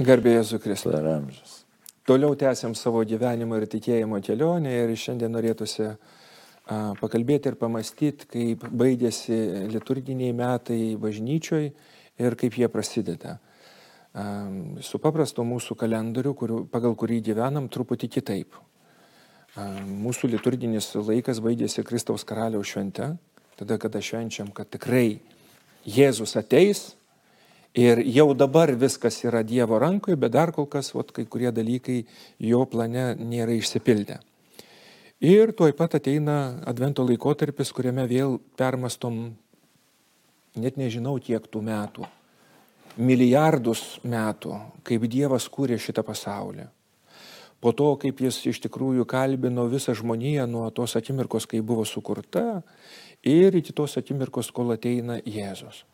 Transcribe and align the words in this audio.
Garbė 0.00 0.38
Jėzų 0.38 0.58
Kristų. 0.64 0.94
Per 0.94 1.06
amžius. 1.10 1.56
Toliau 2.08 2.32
tęsiam 2.38 2.72
savo 2.78 3.02
gyvenimo 3.04 3.58
ir 3.60 3.66
tikėjimo 3.68 4.20
kelionę 4.24 4.70
ir 4.72 4.92
šiandien 4.96 5.32
norėtųsi 5.34 5.90
pakalbėti 7.00 7.50
ir 7.50 7.56
pamastyti, 7.60 8.28
kaip 8.30 8.64
baigėsi 8.64 9.36
liturginiai 9.74 10.32
metai 10.36 10.96
bažnyčioj 11.00 11.66
ir 12.24 12.36
kaip 12.40 12.56
jie 12.56 12.68
prasideda. 12.72 13.36
Su 14.80 14.98
paprasto 15.02 15.44
mūsų 15.46 15.76
kalendoriu, 15.78 16.32
kuriu, 16.34 16.62
pagal 16.70 16.96
kurį 16.98 17.20
gyvenam, 17.28 17.68
truputį 17.68 18.08
kitaip. 18.16 18.56
Mūsų 19.84 20.30
liturginis 20.32 20.94
laikas 20.96 21.42
baigėsi 21.44 21.84
Kristaus 21.84 22.24
karaliaus 22.24 22.72
švente, 22.72 23.12
tada 23.60 23.76
kada 23.82 24.00
švenčiam, 24.00 24.48
kad 24.54 24.70
tikrai 24.72 25.20
Jėzus 25.84 26.38
ateis 26.40 26.94
Ir 27.78 28.00
jau 28.02 28.32
dabar 28.34 28.72
viskas 28.74 29.20
yra 29.22 29.44
Dievo 29.46 29.78
rankoje, 29.78 30.16
bet 30.18 30.32
dar 30.34 30.50
kol 30.50 30.66
kas 30.66 30.90
vat, 30.90 31.12
kai 31.14 31.22
kurie 31.30 31.52
dalykai 31.54 32.00
jo 32.42 32.64
plane 32.66 33.14
nėra 33.14 33.54
išsipildę. 33.54 34.18
Ir 35.22 35.52
tuoj 35.54 35.76
pat 35.78 35.94
ateina 36.00 36.64
advento 36.66 37.04
laikotarpis, 37.06 37.70
kuriame 37.70 38.08
vėl 38.10 38.40
permastom, 38.58 39.36
net 40.58 40.80
nežinau 40.80 41.14
kiek 41.22 41.46
tų 41.46 41.62
metų, 41.62 42.08
milijardus 42.98 44.00
metų, 44.02 44.56
kaip 44.82 45.06
Dievas 45.06 45.46
kūrė 45.46 45.78
šitą 45.78 46.02
pasaulį. 46.02 46.66
Po 47.60 47.70
to, 47.76 47.92
kaip 48.00 48.18
jis 48.24 48.40
iš 48.50 48.62
tikrųjų 48.64 49.04
kalbino 49.06 49.68
visą 49.70 49.94
žmoniją 49.94 50.48
nuo 50.48 50.64
tos 50.74 50.96
akimirkos, 50.98 51.46
kai 51.46 51.60
buvo 51.60 51.84
sukurta, 51.84 52.64
ir 53.22 53.54
iki 53.54 53.76
tos 53.76 53.98
akimirkos, 54.00 54.50
kol 54.50 54.72
ateina 54.74 55.20
Jėzus. 55.22 55.84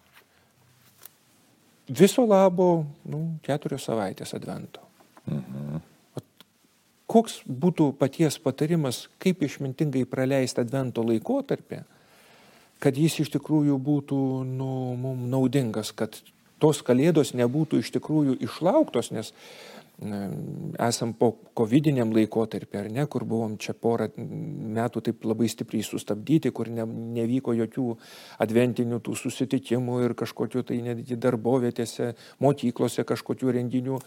Viso 1.88 2.24
labo 2.26 2.86
nu, 3.06 3.38
keturios 3.46 3.86
savaitės 3.86 4.34
advento. 4.34 4.82
Mhm. 5.26 5.82
Koks 7.06 7.44
būtų 7.46 7.92
paties 7.94 8.34
patarimas, 8.42 9.04
kaip 9.22 9.44
išmintingai 9.46 10.02
praleisti 10.10 10.58
advento 10.64 11.04
laikotarpį, 11.06 11.84
kad 12.82 12.98
jis 12.98 13.20
iš 13.22 13.30
tikrųjų 13.36 13.76
būtų 13.78 14.18
nu, 14.48 14.70
mums 14.98 15.30
naudingas, 15.30 15.92
kad 15.94 16.18
tos 16.58 16.82
kalėdos 16.82 17.30
nebūtų 17.38 17.78
iš 17.78 17.92
tikrųjų 17.94 18.36
išlauktos, 18.48 19.12
nes 19.14 19.32
esam 19.96 21.14
po 21.16 21.30
covidiniam 21.56 22.10
laikotarpį, 22.12 22.78
ar 22.78 22.88
ne, 22.92 23.04
kur 23.08 23.24
buvom 23.24 23.56
čia 23.56 23.72
porą 23.72 24.10
metų 24.16 25.02
taip 25.08 25.24
labai 25.24 25.48
stipriai 25.48 25.84
sustabdyti, 25.86 26.52
kur 26.52 26.68
ne, 26.68 26.84
nevyko 27.16 27.54
jokių 27.56 27.86
adventinių 28.44 29.00
tų 29.00 29.16
susitikimų 29.16 30.02
ir 30.04 30.16
kažkokiu 30.18 30.66
tai 30.68 30.82
netgi 30.84 31.16
darbovietėse, 31.16 32.12
mokyklose 32.44 33.06
kažkokių 33.08 33.56
renginių 33.60 34.02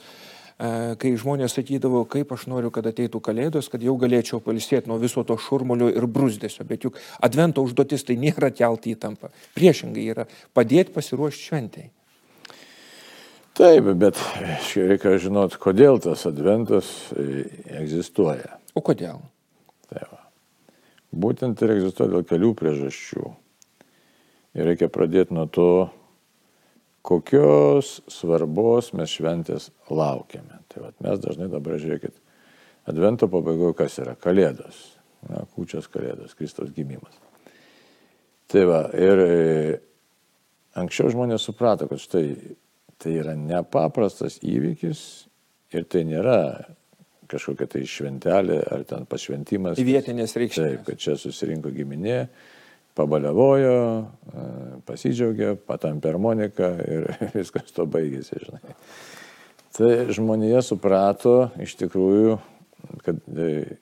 kai 1.00 1.14
žmonės 1.16 1.54
sakydavo, 1.56 2.02
kaip 2.12 2.34
aš 2.36 2.44
noriu, 2.52 2.68
kad 2.76 2.84
ateitų 2.90 3.22
kalėdos, 3.24 3.70
kad 3.72 3.80
jau 3.80 3.94
galėčiau 3.96 4.42
palisėti 4.44 4.92
nuo 4.92 4.98
viso 5.00 5.24
to 5.24 5.38
šurmulio 5.40 5.88
ir 5.88 6.04
brūzdėsio, 6.04 6.66
bet 6.68 6.84
juk 6.84 7.00
advento 7.24 7.64
užduotis 7.64 8.04
tai 8.04 8.18
nėra 8.20 8.52
kelti 8.52 8.92
įtampą. 8.92 9.32
Priešingai 9.56 10.04
yra 10.12 10.28
padėti 10.52 10.92
pasiruošti 10.92 11.48
šventai. 11.48 11.86
Taip, 13.60 13.90
bet 14.00 14.16
reikia 14.72 15.18
žinot, 15.20 15.58
kodėl 15.60 15.98
tas 16.00 16.22
adventas 16.30 16.88
e, 17.12 17.44
egzistuoja. 17.82 18.56
O 18.72 18.80
kodėl? 18.80 19.18
Taip. 19.92 20.14
Būtent 21.12 21.60
ir 21.66 21.74
egzistuoja 21.74 22.14
dėl 22.14 22.24
kelių 22.30 22.54
priežasčių. 22.56 23.26
Ir 24.56 24.70
reikia 24.70 24.88
pradėti 24.88 25.36
nuo 25.36 25.44
to, 25.52 25.72
kokios 27.04 27.98
svarbos 28.08 28.94
mes 28.96 29.12
šventės 29.12 29.68
laukiame. 29.92 30.62
Tai 30.72 30.86
vat, 30.86 30.96
mes 31.04 31.20
dažnai 31.20 31.50
dabar 31.52 31.76
žiūrėkit, 31.84 32.16
advento 32.88 33.28
pabaigoje 33.28 33.76
kas 33.82 34.00
yra? 34.00 34.16
Kalėdos. 34.24 34.80
Na, 35.28 35.44
kūčios 35.58 35.92
kalėdos, 35.92 36.32
Kristaus 36.40 36.72
gimimas. 36.72 37.20
Tai 38.48 38.64
va, 38.72 38.82
ir 38.96 39.26
e, 39.26 39.38
anksčiau 40.80 41.12
žmonės 41.12 41.44
suprato, 41.50 41.90
kad 41.92 42.00
štai 42.00 42.24
Tai 43.00 43.14
yra 43.16 43.36
nepaprastas 43.40 44.42
įvykis 44.44 45.02
ir 45.76 45.86
tai 45.88 46.04
nėra 46.08 46.40
kažkokia 47.30 47.68
tai 47.70 47.84
šventelė 47.88 48.60
ar 48.74 48.84
ten 48.90 49.06
pašventimas. 49.10 49.80
Į 49.80 49.86
vietinės 49.88 50.36
reikšmės. 50.40 50.74
Taip, 50.74 50.86
kad 50.88 51.02
čia 51.02 51.16
susirinko 51.20 51.72
giminė, 51.74 52.24
pabaliavojo, 52.98 53.78
e, 54.34 54.46
pasidžiaugė, 54.90 55.54
patampė 55.70 56.14
harmoniką 56.14 56.72
ir 56.84 57.10
viskas 57.38 57.72
to 57.76 57.86
baigėsi, 57.90 58.42
žinai. 58.46 58.76
Tai 59.78 59.92
žmonėje 60.12 60.64
suprato 60.72 61.36
iš 61.62 61.78
tikrųjų, 61.80 62.40
kad 63.06 63.22
e, 63.30 63.78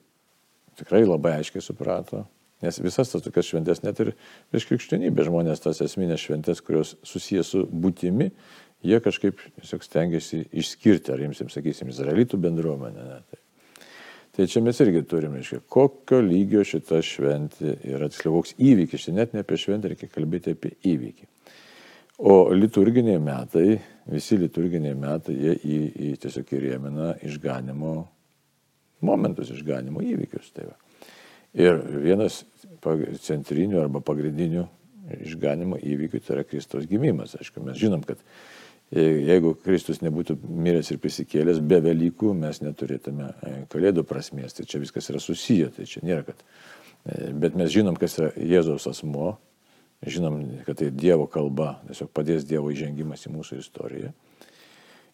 tikrai 0.78 1.02
labai 1.08 1.38
aiškiai 1.40 1.64
suprato, 1.64 2.26
nes 2.62 2.78
visas 2.82 3.10
tas 3.10 3.24
tokias 3.24 3.48
šventės, 3.48 3.82
net 3.82 3.98
ir 4.04 4.12
prieš 4.52 4.68
krikščionybę 4.68 5.26
žmonės 5.26 5.64
tas 5.64 5.80
esminės 5.82 6.22
šventės, 6.22 6.62
kurios 6.62 6.94
susijęs 7.06 7.54
su 7.54 7.64
būtimi, 7.66 8.30
jie 8.84 9.00
kažkaip 9.02 9.40
tiesiog 9.58 9.84
stengiasi 9.84 10.44
išskirti, 10.52 11.12
ar 11.14 11.22
jiems, 11.22 11.42
sakysim, 11.52 11.92
izraelitų 11.92 12.40
bendruomenę. 12.42 13.06
Ne, 13.08 13.20
tai. 13.30 13.86
tai 14.36 14.48
čia 14.50 14.62
mes 14.64 14.80
irgi 14.84 15.02
turime, 15.08 15.40
reiškia, 15.40 15.62
kokio 15.70 16.20
lygio 16.24 16.64
šita 16.66 17.00
šventė 17.04 17.78
yra, 17.88 18.10
tiksliau, 18.12 18.38
koks 18.38 18.54
įvykis, 18.58 19.08
čia 19.08 19.16
net 19.16 19.34
ne 19.34 19.42
apie 19.44 19.58
šventę, 19.60 19.92
reikia 19.92 20.10
kalbėti 20.12 20.54
apie 20.56 20.76
įvykį. 20.92 21.28
O 22.18 22.48
liturginiai 22.50 23.20
metai, 23.22 23.76
visi 24.10 24.38
liturginiai 24.40 24.96
metai, 24.98 25.36
jie 25.38 25.52
į, 25.54 25.76
į 25.94 26.14
tiesiog 26.24 26.50
įrėmina 26.58 27.12
išganimo 27.28 27.92
momentus, 29.06 29.52
išganimo 29.54 30.02
įvykius. 30.02 30.50
Tai 30.56 30.72
va. 30.72 30.74
Ir 31.58 31.78
vienas 32.02 32.42
centrinių 33.22 33.78
arba 33.84 34.02
pagrindinių 34.04 34.64
išganimo 35.24 35.78
įvykių 35.78 36.20
tai 36.24 36.36
yra 36.36 36.44
Kristaus 36.46 36.88
gimimas. 36.90 37.36
Aišku, 37.38 37.62
mes 37.64 37.78
žinom, 37.80 38.02
kad 38.06 38.20
Jeigu 38.88 39.52
Kristus 39.60 40.00
nebūtų 40.00 40.38
miręs 40.48 40.88
ir 40.94 41.00
prisikėlęs, 41.02 41.58
be 41.60 41.76
Velykų 41.84 42.30
mes 42.32 42.62
neturėtume 42.64 43.26
e, 43.28 43.50
Kalėdų 43.68 44.06
prasmės. 44.08 44.56
Tai 44.56 44.64
čia 44.64 44.80
viskas 44.80 45.10
yra 45.12 45.20
susiję, 45.20 45.68
tai 45.76 45.84
čia 45.90 46.00
nėra, 46.08 46.24
kad. 46.30 46.40
E, 47.04 47.28
bet 47.36 47.58
mes 47.58 47.68
žinom, 47.74 47.98
kas 48.00 48.16
yra 48.16 48.30
Jėzaus 48.40 48.88
asmo, 48.88 49.34
žinom, 50.08 50.38
kad 50.64 50.80
tai 50.80 50.88
Dievo 50.94 51.26
kalba, 51.28 51.74
tiesiog 51.90 52.08
padės 52.16 52.48
Dievo 52.48 52.72
įžengimas 52.72 53.26
į 53.28 53.34
mūsų 53.34 53.58
istoriją. 53.60 54.14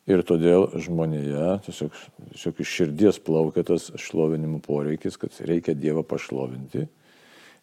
Ir 0.07 0.23
todėl 0.29 0.69
žmonėje 0.85 1.51
tiesiog, 1.65 1.99
tiesiog 2.31 2.63
iš 2.63 2.77
širdies 2.79 3.19
plaukia 3.27 3.65
tas 3.67 3.89
šlovinimo 3.99 4.61
poreikis, 4.63 5.19
kad 5.19 5.35
reikia 5.49 5.75
Dievą 5.75 6.05
pašlovinti, 6.07 6.87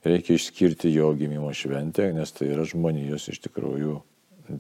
reikia 0.04 0.36
išskirti 0.36 0.92
jo 0.92 1.14
gimimo 1.16 1.54
šventę, 1.56 2.10
nes 2.18 2.36
tai 2.36 2.52
yra 2.52 2.68
žmonijos 2.68 3.30
iš 3.32 3.44
tikrųjų 3.46 4.02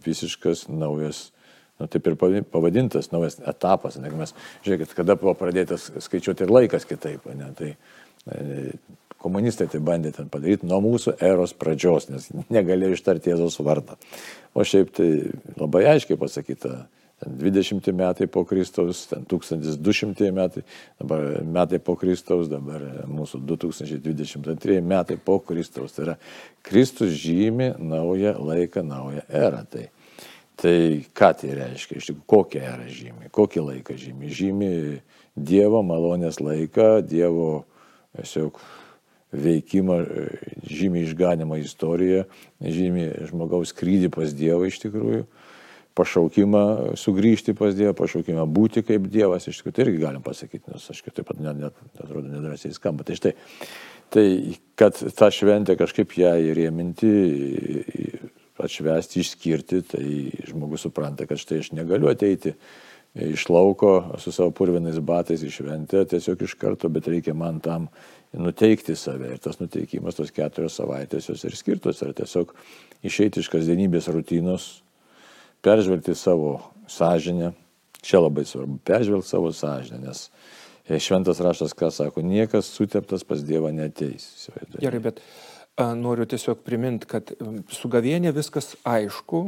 visiškas 0.05 0.69
naujas 0.69 1.31
nu, 1.81 1.89
taip 1.91 2.07
ir 2.07 2.17
pavadintas 2.53 3.11
naujas 3.11 3.39
etapas. 3.41 3.97
Ne, 4.01 4.13
mes, 4.15 4.35
žiūrėkit, 4.65 4.95
kada 4.97 5.17
buvo 5.19 5.33
pradėtas 5.39 5.89
skaičiuoti 6.05 6.45
ir 6.45 6.53
laikas 6.53 6.87
kitaip. 6.89 7.25
Ne, 7.35 7.49
tai, 7.57 7.73
e, 8.29 8.71
komunistai 9.21 9.67
tai 9.71 9.81
bandė 9.85 10.13
ten 10.15 10.29
padaryti 10.31 10.69
nuo 10.69 10.81
mūsų 10.85 11.17
eros 11.25 11.53
pradžios, 11.57 12.09
nes 12.13 12.29
negalėjo 12.53 12.97
ištarti 12.97 13.33
Jėzaus 13.33 13.59
vardą. 13.65 13.99
O 14.53 14.65
šiaip 14.67 14.93
tai 14.97 15.11
labai 15.59 15.85
aiškiai 15.95 16.19
pasakyta, 16.21 16.85
20 17.25 17.93
metai 17.93 18.27
po 18.27 18.43
Kristaus, 18.45 19.05
1200 19.27 20.31
metai, 20.33 20.63
dabar 20.99 21.43
metai 21.45 21.79
po 21.79 21.95
Kristaus, 21.95 22.49
dabar 22.49 22.81
mūsų 23.05 23.43
2022 23.45 24.81
metai 24.81 25.19
po 25.21 25.37
Kristaus. 25.45 25.93
Tai 25.93 26.05
yra 26.07 26.15
Kristus 26.65 27.13
žymi 27.21 27.75
naują 27.77 28.33
laiką, 28.41 28.83
naują 28.83 29.21
erą. 29.29 29.65
Tai 29.69 29.85
Tai 30.61 30.77
ką 31.17 31.31
tai 31.39 31.55
reiškia, 31.57 31.97
iš 31.97 32.11
tikrųjų, 32.11 32.27
kokią 32.29 32.61
erą 32.61 32.85
žymi, 32.93 33.31
kokį 33.33 33.63
laiką 33.65 33.95
žymi. 33.97 34.29
Žymi 34.29 34.73
Dievo 35.33 35.81
malonės 35.81 36.37
laiką, 36.43 36.99
Dievo 37.07 37.63
tiesiog 38.13 38.59
veikimą, 39.31 39.97
žymi 40.67 41.05
išganimą 41.07 41.57
istoriją, 41.63 42.25
žymi 42.61 43.07
žmogaus 43.29 43.71
skrydį 43.71 44.11
pas 44.13 44.35
Dievą 44.37 44.67
iš 44.67 44.81
tikrųjų, 44.83 45.23
pašaukimą 45.97 46.65
sugrįžti 46.99 47.55
pas 47.57 47.73
Dievą, 47.75 47.95
pašaukimą 47.97 48.45
būti 48.45 48.83
kaip 48.85 49.07
Dievas, 49.11 49.47
iš 49.47 49.61
tikrųjų 49.61 49.77
tai 49.77 49.85
irgi 49.87 50.03
galim 50.03 50.25
pasakyti, 50.25 50.67
nes 50.75 50.89
aš 50.93 51.01
taip 51.07 51.25
pat 51.25 51.39
net, 51.41 51.57
net 51.57 52.03
atrodo 52.03 52.27
nedrasiai 52.27 52.75
skamba. 52.75 53.07
Tai 53.07 53.17
štai, 53.17 53.33
tai 54.13 54.27
kad 54.77 54.99
tą 54.99 55.31
šventę 55.33 55.79
kažkaip 55.79 56.13
ją 56.19 56.35
įrėminti, 56.51 57.15
atšvesti, 58.63 59.21
išskirti, 59.21 59.81
tai 59.93 60.05
žmogus 60.47 60.87
supranta, 60.87 61.27
kad 61.29 61.41
štai 61.41 61.61
aš 61.63 61.71
negaliu 61.77 62.11
ateiti 62.11 62.55
iš 63.11 63.49
lauko 63.51 64.15
su 64.23 64.31
savo 64.31 64.53
purvinais 64.55 64.99
batais 65.03 65.43
į 65.43 65.49
šventę 65.51 66.05
tiesiog 66.13 66.45
iš 66.45 66.55
karto, 66.59 66.89
bet 66.89 67.09
reikia 67.11 67.33
man 67.35 67.59
tam 67.59 67.89
nuteikti 68.31 68.95
save. 68.95 69.33
Ir 69.33 69.41
tas 69.43 69.59
nuteikimas, 69.59 70.15
tos 70.15 70.31
keturios 70.31 70.77
savaitės 70.79 71.27
jos 71.27 71.43
ir 71.43 71.57
skirtos, 71.59 71.99
yra 72.05 72.15
tiesiog 72.15 72.53
išeiti 73.03 73.43
iš 73.43 73.51
kasdienybės 73.51 74.07
rutinos, 74.15 74.69
peržvelgti 75.65 76.15
savo 76.15 76.61
sąžinę, 76.87 77.51
Čia 78.01 78.23
labai 78.23 78.45
svarbu 78.45 78.79
peržvelgti 78.85 79.29
savo 79.29 79.51
sąžinę, 79.53 79.99
nes 80.01 80.29
e, 80.89 80.97
šventas 80.99 81.39
raštas, 81.39 81.75
ką 81.77 81.91
sako, 81.93 82.23
niekas 82.25 82.71
suteptas 82.73 83.23
pas 83.23 83.43
Dievą 83.45 83.69
neteis. 83.75 84.49
Gerai, 84.81 85.01
bet 85.03 85.21
a, 85.21 85.50
noriu 85.79 86.25
tiesiog 86.25 86.63
priminti, 86.65 87.07
kad 87.07 87.31
su 87.71 87.91
gavienė 87.91 88.33
viskas 88.35 88.75
aišku, 88.83 89.45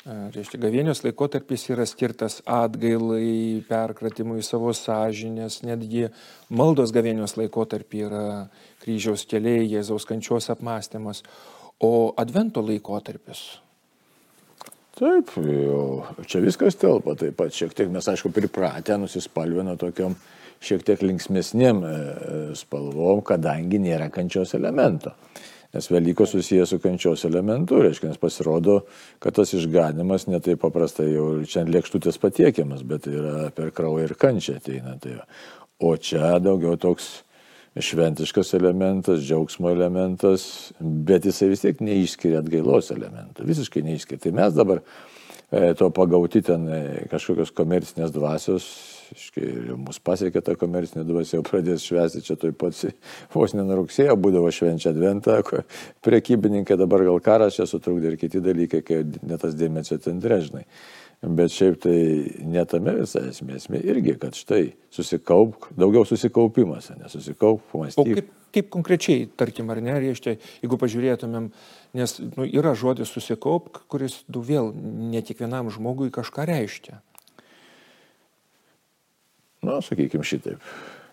Reiškia, 0.00 0.56
gavėnios 0.62 1.02
laikotarpis 1.04 1.66
yra 1.74 1.84
skirtas 1.84 2.38
atgailai, 2.48 3.60
perkratimui 3.68 4.40
savo 4.40 4.72
sąžinės, 4.72 5.58
netgi 5.60 6.06
maldos 6.48 6.94
gavėnios 6.96 7.36
laikotarpį 7.36 8.00
yra 8.06 8.22
kryžiaus 8.80 9.26
keliai, 9.28 9.66
Jėzaus 9.68 10.08
kančios 10.08 10.48
apmąstymas, 10.54 11.20
o 11.84 12.14
advento 12.16 12.64
laikotarpis. 12.64 13.42
Taip, 14.96 15.34
jau, 15.36 15.84
čia 16.24 16.40
viskas 16.44 16.80
telpa, 16.80 17.12
taip 17.20 17.36
pat 17.36 17.52
šiek 17.52 17.76
tiek 17.76 17.92
mes 17.92 18.08
aišku 18.08 18.32
pripratę 18.32 18.96
nusispalvino 19.00 19.76
tokiam 19.80 20.16
šiek 20.60 20.84
tiek 20.84 21.04
linksmėsniem 21.04 21.80
e, 21.84 21.94
spalvom, 22.58 23.22
kadangi 23.26 23.80
nėra 23.82 24.10
kančios 24.12 24.54
elemento. 24.58 25.14
Nes 25.70 25.86
Velykos 25.86 26.32
susijęs 26.34 26.72
su 26.72 26.80
kančios 26.82 27.22
elementu, 27.28 27.78
reiškia, 27.78 28.08
nes 28.10 28.18
pasirodo, 28.18 28.80
kad 29.22 29.36
tas 29.38 29.52
išganimas 29.54 30.26
netai 30.26 30.56
paprastai 30.58 31.12
jau 31.12 31.28
čia 31.46 31.62
lėkštutės 31.68 32.18
patiekiamas, 32.18 32.82
bet 32.82 33.06
yra 33.06 33.52
per 33.54 33.70
kraują 33.74 34.08
ir 34.08 34.16
kančią 34.18 34.56
ateina. 34.58 34.96
Tai 34.98 35.20
o 35.86 35.94
čia 35.94 36.34
daugiau 36.42 36.74
toks 36.80 37.20
šventiškas 37.78 38.50
elementas, 38.58 39.22
džiaugsmo 39.22 39.70
elementas, 39.70 40.72
bet 40.80 41.28
jisai 41.30 41.52
vis 41.52 41.62
tiek 41.62 41.78
neišskiria 41.86 42.42
atgailos 42.42 42.90
elementų, 42.90 43.46
visiškai 43.46 43.86
neišskiria. 43.86 44.24
Tai 44.26 44.32
mes 44.42 44.56
dabar 44.58 44.82
e, 44.82 45.70
to 45.78 45.92
pagauti 45.94 46.42
ten 46.50 46.66
e, 46.66 46.80
kažkokios 47.14 47.54
komercinės 47.54 48.10
dvasios 48.10 48.66
ir 49.40 49.74
mus 49.78 49.98
pasiekė 50.02 50.42
ta 50.44 50.54
komercinė 50.58 51.04
dvasia, 51.08 51.38
jau 51.38 51.44
pradės 51.46 51.84
švęsti 51.88 52.22
čia 52.26 52.36
toj 52.40 52.54
pats, 52.58 52.86
vos 53.34 53.54
nenurugsėjo, 53.56 54.16
būdavo 54.20 54.50
švenčia 54.54 54.92
adventą, 54.94 55.40
priekybininkai 56.06 56.78
dabar 56.80 57.04
gal 57.08 57.20
karas 57.24 57.58
čia 57.58 57.68
sutrukdė 57.70 58.12
ir 58.14 58.18
kiti 58.20 58.42
dalykai, 58.44 58.82
kai 58.86 59.04
netas 59.26 59.58
dėmesio 59.58 60.00
centre, 60.04 60.40
žinai. 60.46 60.66
Bet 61.20 61.52
šiaip 61.52 61.74
tai 61.82 61.96
netame 62.48 62.94
visa 63.02 63.20
esmė, 63.28 63.58
esmė 63.58 63.82
irgi, 63.92 64.14
kad 64.22 64.36
štai 64.38 64.70
susikaupk, 64.94 65.68
daugiau 65.76 66.06
susikaupimas, 66.08 66.88
nesusikaupk, 66.96 67.66
pamastyk. 67.74 68.00
O 68.00 68.16
kaip, 68.16 68.30
kaip 68.56 68.70
konkrečiai, 68.72 69.26
tarkim, 69.36 69.68
ar 69.68 69.82
ne, 69.84 69.98
reiškia, 70.00 70.38
jeigu 70.62 70.80
pažiūrėtumėm, 70.80 71.50
nes 72.00 72.16
nu, 72.24 72.48
yra 72.48 72.72
žodis 72.72 73.12
susikaupk, 73.12 73.82
kuris 73.92 74.22
du 74.32 74.40
vėl 74.40 74.72
ne 74.72 75.20
kiekvienam 75.20 75.68
žmogui 75.74 76.08
kažką 76.14 76.48
reiškia 76.48 77.02
nu, 79.66 79.78
sakykime 79.84 80.26
šitaip, 80.26 80.62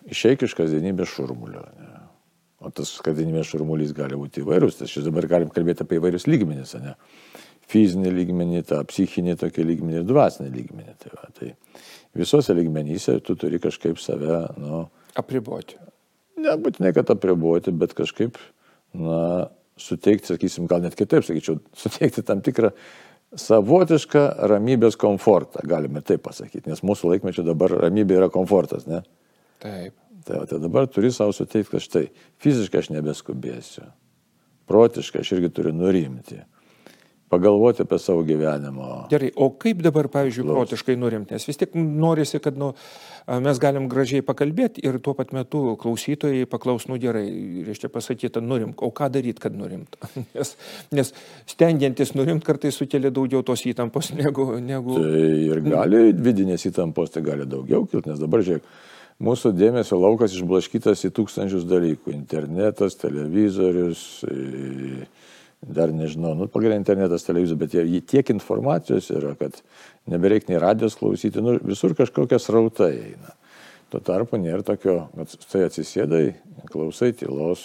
išeik 0.08 0.44
iš 0.46 0.54
kasdienybės 0.58 1.12
šurmulio. 1.12 1.64
Ne? 1.78 2.04
O 2.58 2.72
tas 2.74 2.90
kasdienybės 3.04 3.52
šurmulys 3.52 3.92
gali 3.94 4.18
būti 4.18 4.42
įvairus, 4.42 4.80
tai 4.80 4.88
šis 4.90 5.06
dabar 5.06 5.28
galim 5.30 5.50
kalbėti 5.54 5.84
apie 5.84 6.00
įvairius 6.00 6.26
lygmenis, 6.26 6.74
ne? 6.82 6.96
Fizinį 7.68 8.10
lygmenį, 8.16 8.62
tą 8.66 8.80
psichinį 8.88 9.36
tokį 9.38 9.66
lygmenį 9.68 10.00
ir 10.00 10.06
dvasinį 10.08 10.48
lygmenį. 10.54 10.94
Tai, 11.02 11.12
va, 11.14 11.28
tai 11.36 11.52
visose 12.16 12.56
lygmenyse 12.56 13.18
tu 13.22 13.36
turi 13.38 13.60
kažkaip 13.62 14.00
save, 14.00 14.40
nu... 14.58 14.86
Apriboti. 15.20 15.76
Nebūtinai, 16.40 16.94
kad 16.96 17.12
apriboti, 17.12 17.74
bet 17.76 17.92
kažkaip, 17.98 18.40
na, 18.96 19.20
suteikti, 19.78 20.32
sakysim, 20.32 20.66
gal 20.70 20.82
net 20.82 20.96
kitaip, 20.98 21.26
sakyčiau, 21.28 21.60
suteikti 21.84 22.24
tam 22.26 22.42
tikrą 22.44 22.72
savotišką 23.36 24.24
ramybės 24.48 24.96
komfortą, 25.00 25.62
galime 25.68 26.02
taip 26.06 26.22
pasakyti, 26.24 26.68
nes 26.70 26.84
mūsų 26.86 27.12
laikmečio 27.12 27.44
dabar 27.46 27.74
ramybė 27.84 28.20
yra 28.22 28.28
komfortas, 28.32 28.86
ne? 28.88 29.02
Taip. 29.62 29.96
Tai, 30.28 30.42
tai 30.48 30.58
dabar 30.60 30.88
turi 30.92 31.10
savo 31.14 31.32
suteikti, 31.32 31.72
kad 31.72 31.84
štai 31.84 32.04
fiziškai 32.42 32.82
aš 32.82 32.90
nebeskubėsiu, 32.92 33.86
protiškai 34.68 35.22
aš 35.24 35.34
irgi 35.36 35.52
turiu 35.56 35.72
nurimti 35.76 36.40
pagalvoti 37.28 37.82
apie 37.84 37.98
savo 37.98 38.22
gyvenimo. 38.24 39.06
Gerai, 39.10 39.30
o 39.36 39.50
kaip 39.60 39.82
dabar, 39.84 40.08
pavyzdžiui, 40.12 40.46
Klaus. 40.46 40.56
protiškai 40.56 40.96
nurimti? 40.96 41.36
Nes 41.36 41.44
vis 41.48 41.60
tik 41.60 41.76
norisi, 41.76 42.40
kad 42.42 42.56
nu, 42.58 42.72
mes 43.44 43.60
galim 43.60 43.88
gražiai 43.92 44.24
pakalbėti 44.24 44.84
ir 44.86 44.98
tuo 45.04 45.14
pat 45.18 45.34
metu 45.36 45.76
klausytojai 45.80 46.48
paklaus, 46.48 46.88
nu 46.88 46.98
gerai, 47.00 47.26
reiškia 47.68 47.92
pasakyti, 47.92 48.42
nurimk, 48.44 48.82
o 48.82 48.90
ką 48.94 49.10
daryti, 49.12 49.42
kad 49.44 49.56
nurimt? 49.56 49.98
nes, 50.36 50.54
nes 50.94 51.12
stengiantis 51.52 52.14
nurimt 52.16 52.44
kartais 52.46 52.80
sukelia 52.80 53.12
daugiau 53.14 53.44
tos 53.44 53.66
įtampos 53.68 54.14
negu... 54.16 54.50
negu... 54.64 54.96
Tai 54.96 55.24
ir 55.48 55.64
gali 55.68 56.04
vidinės 56.16 56.68
įtampos, 56.72 57.12
tai 57.12 57.24
gali 57.26 57.48
daugiau 57.48 57.84
kilti, 57.88 58.08
nes 58.12 58.22
dabar 58.22 58.44
žiūrėk, 58.46 58.72
mūsų 59.28 59.52
dėmesio 59.58 60.00
laukas 60.00 60.36
išblaškytas 60.38 61.04
į 61.08 61.14
tūkstančius 61.16 61.68
dalykų- 61.68 62.14
internetas, 62.20 62.96
televizorius. 62.96 64.04
E 64.24 65.06
dar 65.66 65.90
nežinau, 65.94 66.34
nu, 66.38 66.46
pagrindinė 66.50 66.78
internetas, 66.82 67.26
televizija, 67.26 67.58
bet 67.58 67.74
jie 67.74 68.00
tiek 68.06 68.30
informacijos 68.34 69.10
yra, 69.14 69.34
kad 69.38 69.58
nebereik 70.10 70.46
nei 70.48 70.60
radijos 70.62 70.96
klausyti, 70.98 71.42
nu, 71.42 71.56
visur 71.66 71.96
kažkokie 71.98 72.38
srautai 72.42 72.92
eina. 72.94 73.34
Tuo 73.88 74.00
tarpu 74.04 74.38
nėra 74.38 74.62
tokio, 74.66 75.08
kad 75.16 75.34
tai 75.48 75.64
atsisėdai, 75.66 76.22
klausai 76.68 77.10
tylos, 77.16 77.62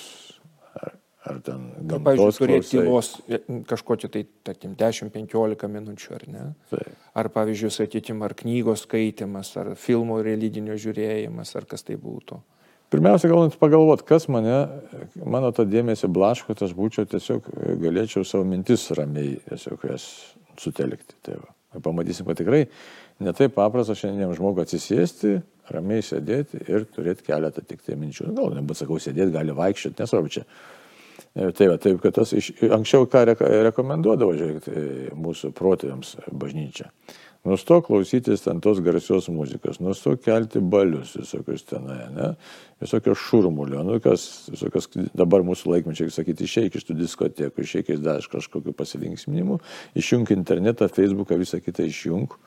ar, 0.80 0.96
ar 1.28 1.42
ten 1.44 1.66
gamtos. 1.82 2.06
Pavyzdžiui, 2.08 2.38
turėti 2.40 2.72
tylos 2.72 3.10
e, 3.28 3.42
kažkokį 3.70 4.10
tai, 4.14 4.24
tarkim, 4.48 4.78
10-15 4.80 5.70
minučių, 5.76 6.16
ar 6.16 6.26
ne? 6.32 6.46
Tai. 6.72 6.86
Ar, 7.20 7.30
pavyzdžiui, 7.36 7.74
sakykime, 7.76 8.24
ar 8.26 8.38
knygos 8.40 8.88
skaitimas, 8.88 9.52
ar 9.60 9.74
filmo 9.78 10.22
religinio 10.24 10.80
žiūrėjimas, 10.80 11.54
ar 11.60 11.68
kas 11.70 11.86
tai 11.86 12.00
būtų. 12.00 12.40
Pirmiausia, 12.94 13.32
galbūt 13.32 13.58
pagalvot, 13.58 14.04
kas 14.06 14.28
mane, 14.30 14.58
mano 15.18 15.50
tą 15.56 15.66
dėmesį 15.66 16.12
blaško, 16.14 16.54
tai 16.54 16.68
aš 16.68 16.76
būčiau 16.78 17.08
tiesiog, 17.10 17.48
galėčiau 17.82 18.22
savo 18.28 18.46
mintis 18.46 18.86
ramiai 18.94 19.40
tiesiog 19.48 19.88
jas 19.90 20.06
sutelkti. 20.62 21.18
Tai 21.26 21.40
va. 21.40 21.50
Pamatysim, 21.82 22.28
kad 22.30 22.38
tikrai 22.38 22.68
netaip 23.24 23.56
paprasta 23.56 23.96
šiandien 23.98 24.36
žmogui 24.38 24.62
atsisėsti, 24.62 25.40
ramiai 25.74 26.06
sėdėti 26.06 26.62
ir 26.70 26.86
turėti 26.94 27.26
keletą 27.26 27.64
tik 27.66 27.82
tai 27.82 27.98
minčių. 27.98 28.30
Gal 28.38 28.54
nebūt 28.60 28.84
sakau, 28.84 29.00
sėdėti, 29.02 29.34
gali 29.34 29.58
vaikščioti, 29.58 29.98
nesvarbu 30.04 30.34
čia. 30.36 30.46
E, 31.34 31.50
tai 31.58 31.72
va, 31.72 31.80
taip, 31.82 31.98
kad 32.04 32.14
tas 32.20 32.34
iš, 32.38 32.52
anksčiau 32.78 33.10
ką 33.10 33.26
rekomenduodavo, 33.72 34.38
žiūrėkite, 34.38 34.86
mūsų 35.18 35.54
protėviams 35.58 36.18
bažnyčia. 36.30 36.92
Nustok 37.44 37.90
klausytis 37.90 38.46
ten 38.46 38.62
tos 38.64 38.80
garsios 38.80 39.26
muzikos, 39.28 39.82
nustok 39.84 40.22
kelti 40.24 40.62
balius 40.64 41.18
visokius 41.18 41.66
tenai, 41.68 42.06
ne? 42.16 42.30
visokios 42.80 43.20
šurmulio, 43.20 43.82
nu 43.84 43.98
kas, 44.04 44.46
visokios 44.54 44.88
dabar 45.12 45.44
mūsų 45.44 45.74
laikmečiai 45.74 46.14
sakyti, 46.16 46.48
išeik 46.48 46.78
iš 46.80 46.88
tų 46.88 46.96
diskotekų, 47.02 47.66
išeik 47.66 47.92
iš 47.92 48.00
dar 48.06 48.24
kažkokių 48.32 48.72
pasilinksminimų, 48.80 49.60
išjung 50.00 50.32
internetą, 50.38 50.88
Facebooką, 50.88 51.36
visą 51.42 51.60
kitą 51.60 51.84
išjung, 51.90 52.38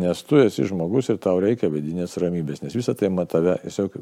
nes 0.00 0.24
tu 0.24 0.40
esi 0.40 0.64
žmogus 0.64 1.12
ir 1.12 1.20
tau 1.20 1.36
reikia 1.44 1.68
vidinės 1.72 2.16
ramybės, 2.22 2.64
nes 2.64 2.78
visą 2.78 2.96
tai 2.96 3.12
matave 3.12 3.58
tiesiog 3.66 4.00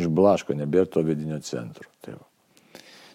išblaško, 0.00 0.56
nebėra 0.56 0.88
to 0.96 1.04
vidinio 1.04 1.42
centro. 1.44 1.92
Tai 2.00 2.16
va. 2.16 2.29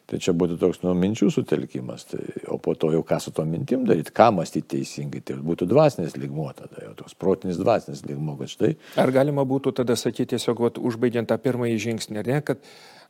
Tai 0.05 0.19
čia 0.21 0.35
būtų 0.37 0.59
toks 0.61 0.83
nu, 0.83 0.91
minčių 1.01 1.31
sutelkimas, 1.33 2.03
tai, 2.11 2.21
o 2.53 2.59
po 2.61 2.75
to 2.77 2.91
jau 2.93 3.01
ką 3.07 3.17
su 3.23 3.33
to 3.33 3.45
mintim 3.49 3.87
daryti, 3.89 4.13
ką 4.13 4.27
mąstyti 4.37 4.75
teisingai, 4.75 5.23
tai 5.25 5.39
būtų 5.41 5.65
dvasinis 5.71 6.13
lygmuo 6.19 6.51
tada, 6.57 6.83
jau 6.83 6.93
toks 6.99 7.17
protinis 7.17 7.57
dvasinis 7.57 8.03
lygmuo, 8.05 8.35
kad 8.37 8.53
štai. 8.53 8.75
Ar 9.01 9.13
galima 9.15 9.47
būtų 9.49 9.73
tada 9.81 9.97
sakyti 9.97 10.35
tiesiog, 10.35 10.61
vat, 10.67 10.77
užbaigiant 10.77 11.31
tą 11.31 11.39
pirmąjį 11.41 11.81
žingsnį, 11.87 12.21
ne, 12.29 12.37
kad 12.45 12.61
uh, 12.61 13.05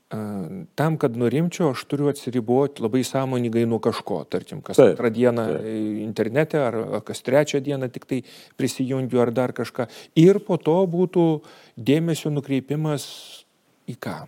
tam, 0.75 0.97
kad 1.01 1.15
nurimčiau, 1.17 1.71
aš 1.73 1.81
turiu 1.89 2.11
atsiriboti 2.11 2.83
labai 2.85 3.01
sąmoningai 3.05 3.65
nuo 3.65 3.79
kažko, 3.81 4.21
tarkim, 4.29 4.61
kas 4.61 4.77
taip, 4.77 4.93
antrą 4.93 5.09
dieną 5.09 5.45
taip. 5.49 5.65
internete, 6.05 6.59
ar, 6.61 6.77
ar 6.99 7.01
kas 7.05 7.23
trečią 7.25 7.61
dieną 7.65 7.89
tik 7.89 8.05
tai 8.05 8.21
prisijungiu, 8.59 9.21
ar 9.23 9.33
dar 9.33 9.53
kažką. 9.57 9.87
Ir 10.21 10.39
po 10.45 10.59
to 10.61 10.77
būtų 10.85 11.25
dėmesio 11.75 12.29
nukreipimas 12.29 13.07
į 13.89 13.97
ką? 13.97 14.19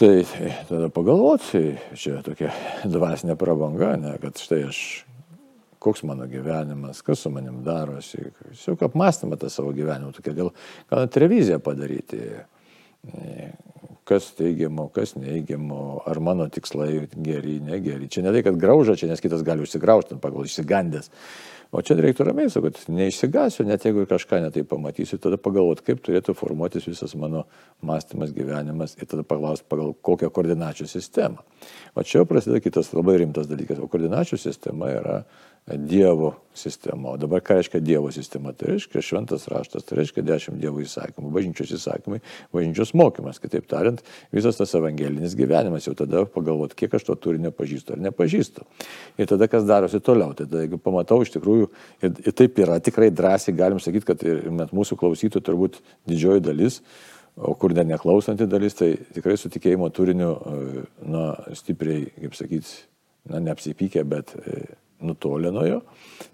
Tai 0.00 0.24
tada 0.64 0.86
pagalvoti, 0.88 1.74
čia 1.92 2.22
tokia 2.24 2.48
dvasinė 2.88 3.34
prabanga, 3.36 3.90
ne, 4.00 4.14
kad 4.22 4.38
štai 4.40 4.62
aš, 4.70 4.78
koks 5.76 6.06
mano 6.08 6.24
gyvenimas, 6.30 7.02
kas 7.04 7.20
su 7.20 7.32
manim 7.34 7.58
darosi, 7.66 8.30
tiesiog 8.38 8.86
apmastymą 8.86 9.36
tą 9.36 9.50
savo 9.52 9.74
gyvenimą, 9.76 10.14
tokia 10.16 10.32
gal, 10.38 10.48
gal 10.88 11.04
net 11.04 11.18
reviziją 11.20 11.60
padaryti, 11.60 12.22
kas 14.08 14.30
teigiamo, 14.40 14.88
kas 14.96 15.18
neigiamo, 15.20 15.82
ar 16.08 16.22
mano 16.24 16.48
tikslai 16.48 17.04
geri, 17.20 17.58
negeri. 17.60 18.08
Čia 18.08 18.24
ne 18.24 18.32
tai, 18.32 18.40
kad 18.48 18.56
grauža, 18.56 18.96
čia 18.96 19.12
nes 19.12 19.20
kitas 19.20 19.44
gali 19.44 19.68
užsigraužti 19.68 20.16
pagal 20.24 20.48
išsigandęs. 20.48 21.12
O 21.70 21.82
čia 21.86 21.94
reiktų 21.94 22.24
ramiai, 22.26 22.50
kad 22.50 22.78
neišsigasiu, 22.90 23.62
net 23.68 23.84
jeigu 23.86 24.02
kažką 24.10 24.40
netai 24.42 24.64
pamatysiu, 24.66 25.20
tada 25.22 25.38
pagalvoti, 25.38 25.84
kaip 25.86 26.00
turėtų 26.02 26.34
formuotis 26.34 26.88
visas 26.90 27.14
mano 27.14 27.44
mąstymas, 27.86 28.32
gyvenimas 28.34 28.96
ir 28.98 29.06
tada 29.06 29.22
paklausti, 29.22 29.68
pagal 29.70 29.94
kokią 29.94 30.32
koordinačių 30.34 30.88
sistemą. 30.90 31.44
O 31.94 32.02
čia 32.02 32.20
jau 32.20 32.26
prasideda 32.26 32.58
kitas 32.64 32.90
labai 32.96 33.20
rimtas 33.22 33.46
dalykas. 33.46 33.78
O 33.78 33.86
koordinačių 33.90 34.40
sistema 34.40 34.90
yra 34.90 35.20
Dievo 35.76 36.34
sistema. 36.54 37.12
O 37.12 37.16
dabar 37.20 37.40
ką 37.46 37.54
reiškia 37.60 37.78
Dievo 37.84 38.10
sistema? 38.10 38.50
Tai 38.56 38.72
reiškia 38.72 39.02
šventas 39.04 39.44
raštas, 39.48 39.84
tai 39.86 40.00
reiškia 40.00 40.24
dešimt 40.26 40.58
Dievo 40.58 40.80
įsakymų, 40.82 41.30
bažnyčios 41.30 41.70
įsakymai, 41.76 42.18
bažnyčios 42.54 42.90
mokymas. 42.98 43.38
Kitaip 43.38 43.68
tariant, 43.70 44.00
visas 44.34 44.58
tas 44.58 44.74
evangelinis 44.74 45.36
gyvenimas. 45.38 45.86
Jau 45.86 45.94
tada 45.94 46.24
pagalvoti, 46.26 46.74
kiek 46.80 46.96
aš 46.98 47.06
to 47.06 47.14
turinio 47.14 47.52
pažįstu 47.54 47.94
ar 47.94 48.02
nepažįstu. 48.08 48.66
Ir 49.20 49.30
tada 49.30 49.46
kas 49.52 49.68
darosi 49.68 50.02
toliau. 50.02 50.34
Tada, 50.34 50.64
jeigu 50.64 50.80
pamatau 50.82 51.20
iš 51.22 51.36
tikrųjų, 51.60 51.70
ir, 52.02 52.18
ir 52.26 52.36
taip 52.42 52.58
yra, 52.64 52.80
tikrai 52.82 53.12
drąsiai 53.14 53.56
galim 53.56 53.80
sakyti, 53.80 54.08
kad 54.08 54.26
ir 54.26 54.44
net 54.50 54.74
mūsų 54.76 54.98
klausytų 55.00 55.44
turbūt 55.46 55.80
didžioji 56.08 56.44
dalis 56.48 56.80
o 57.36 57.54
kur 57.54 57.72
dar 57.72 57.86
neklausanti 57.88 58.46
dalis, 58.50 58.76
tai 58.76 58.92
tikrai 59.14 59.36
su 59.38 59.50
tikėjimo 59.52 59.88
turiniu, 59.94 60.34
na, 61.08 61.24
stipriai, 61.56 62.10
kaip 62.18 62.36
sakyti, 62.36 62.74
na, 63.30 63.40
neapsipykę, 63.46 64.04
bet 64.08 64.34
nutolę 65.02 65.52
nuo 65.54 65.66
jo, 65.66 65.80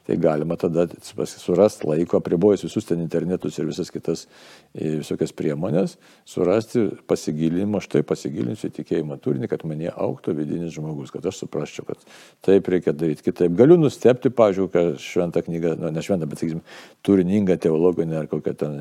tai 0.06 0.16
galima 0.22 0.56
tada 0.56 0.86
surasti 1.02 1.86
laiko, 1.88 2.20
apribojus 2.20 2.64
visus 2.66 2.86
ten 2.86 3.00
internetus 3.02 3.58
ir 3.58 3.66
visas 3.66 3.90
kitas 3.90 4.26
visokias 4.74 5.32
priemonės, 5.34 5.96
surasti 6.28 6.84
pasigilinimą, 7.10 7.80
štai 7.82 8.02
pasigilinsiu 8.06 8.70
į 8.70 8.74
tikėjimo 8.78 9.18
turinį, 9.22 9.50
kad 9.50 9.64
mane 9.68 9.90
auktų 9.90 10.36
vidinis 10.38 10.74
žmogus, 10.76 11.10
kad 11.14 11.26
aš 11.26 11.42
suprasčiau, 11.42 11.86
kad 11.88 12.02
taip 12.46 12.70
reikia 12.70 12.94
daryti 12.94 13.26
kitaip. 13.26 13.54
Galiu 13.58 13.78
nustepti, 13.80 14.30
pažiūrėjau, 14.30 14.72
kad 14.74 15.02
šventą 15.02 15.42
knygą, 15.46 15.74
nu, 15.80 15.90
ne 15.94 16.04
šventą, 16.04 16.28
bet, 16.30 16.42
sakysim, 16.42 16.62
turiningą 17.06 17.58
teologinę 17.62 18.20
ar 18.22 18.30
kokią 18.30 18.56
ten, 18.62 18.78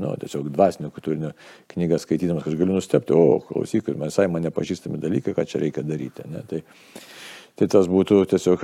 nu, 0.00 0.14
tiesiog 0.22 0.48
dvasinio 0.52 0.92
turinio 1.02 1.32
knygą 1.74 2.00
skaitydamas, 2.00 2.46
kad 2.46 2.54
aš 2.54 2.60
galiu 2.60 2.78
nustepti, 2.78 3.16
o, 3.16 3.40
klausyk, 3.48 3.92
visai 4.06 4.28
man 4.32 4.46
nepažįstami 4.48 5.00
dalykai, 5.02 5.36
ką 5.36 5.46
čia 5.48 5.62
reikia 5.62 5.84
daryti. 5.86 6.28
Ne? 6.32 6.44
Tai, 6.48 6.62
Tai 7.60 7.68
tas 7.68 7.88
būtų 7.90 8.22
tiesiog 8.30 8.62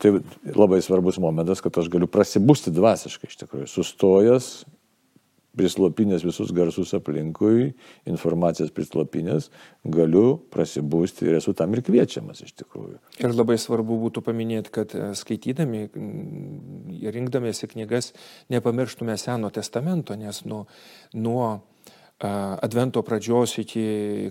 tai 0.00 0.14
labai 0.56 0.80
svarbus 0.84 1.18
momentas, 1.20 1.60
kad 1.64 1.76
aš 1.78 1.90
galiu 1.92 2.08
prasibūsti 2.08 2.72
dvasiškai 2.72 3.28
iš 3.28 3.42
tikrųjų. 3.42 3.66
Sustojęs, 3.68 4.52
prislopinęs 5.56 6.24
visus 6.24 6.52
garsus 6.56 6.94
aplinkui, 6.96 7.72
informacijas 8.08 8.72
prislopinęs, 8.72 9.50
galiu 9.84 10.38
prasibūsti 10.52 11.28
ir 11.28 11.36
esu 11.40 11.52
tam 11.56 11.76
ir 11.76 11.82
kviečiamas 11.84 12.40
iš 12.46 12.54
tikrųjų. 12.62 12.96
Ir 13.20 13.36
labai 13.36 13.58
svarbu 13.60 13.98
būtų 14.06 14.24
paminėti, 14.24 14.72
kad 14.72 14.94
e, 14.96 15.10
skaitydami 15.18 15.84
rinkdamėsi 17.12 17.68
knygas 17.74 18.12
nepamirštume 18.52 19.18
Seno 19.20 19.52
testamento, 19.52 20.16
nes 20.16 20.40
nuo, 20.48 20.64
nuo 21.12 21.50
Advento 22.22 23.02
pradžios 23.02 23.56
iki 23.58 23.82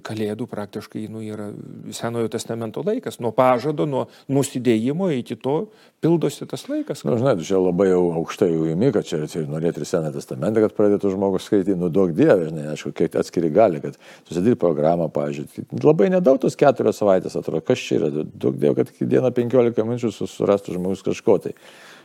Kalėdų 0.05 0.45
praktiškai 0.47 1.03
nu, 1.11 1.19
yra 1.25 1.49
Senojo 1.91 2.29
testamento 2.31 2.83
laikas. 2.85 3.19
Nuo 3.19 3.33
pažado, 3.35 3.87
nuo 3.89 4.05
nusidėjimo 4.31 5.09
iki 5.17 5.35
to 5.35 5.55
pildosi 6.03 6.47
tas 6.47 6.63
laikas. 6.71 7.03
Na, 7.03 7.11
nu, 7.11 7.19
žinai, 7.19 7.35
čia 7.43 7.59
labai 7.59 7.89
jau 7.91 8.05
aukštai 8.21 8.49
jau 8.53 8.69
įmi, 8.71 8.93
kad 8.95 9.07
čia, 9.07 9.21
čia 9.31 9.43
norėtų 9.49 9.83
ir 9.83 9.89
Senąją 9.91 10.15
testamentą, 10.15 10.63
kad 10.63 10.77
pradėtų 10.77 11.11
žmogus 11.17 11.49
skaityti, 11.49 11.77
nu 11.79 11.91
daug 11.91 12.15
dievė, 12.15 12.47
žinai, 12.47 12.69
aišku, 12.73 12.93
kiek 12.95 13.19
atskiri 13.19 13.51
gali, 13.53 13.83
kad 13.83 13.99
susidaryti 14.23 14.61
programą, 14.61 15.11
pažiūrėjau. 15.11 15.67
Labai 15.83 16.11
nedaug 16.15 16.39
tos 16.41 16.55
keturios 16.59 17.01
savaitės 17.01 17.35
atrodo, 17.39 17.63
kas 17.65 17.83
čia 17.83 17.99
yra, 17.99 18.11
daug 18.31 18.55
dievė, 18.55 18.81
kad 18.81 18.95
kiekvieną 18.95 19.35
15 19.35 19.87
minučių 19.91 20.15
surastų 20.31 20.79
žmogus 20.79 21.03
kažko 21.11 21.41
tai. 21.43 21.57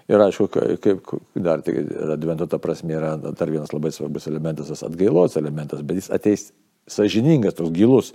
Ir 0.06 0.22
aišku, 0.22 0.46
kaip 0.82 1.14
dar 1.42 1.62
tik 1.66 1.80
advento 2.14 2.46
ta 2.46 2.60
prasme 2.62 2.94
yra 2.94 3.16
dar 3.18 3.50
vienas 3.50 3.72
labai 3.75 3.90
svarbus 3.94 4.28
elementas, 4.30 4.70
tas 4.70 4.84
atgailos 4.86 5.34
elementas, 5.40 5.82
bet 5.82 5.98
jis 5.98 6.12
ateis 6.14 6.44
sažiningas, 6.86 7.56
toks 7.58 7.72
gilus, 7.75 8.12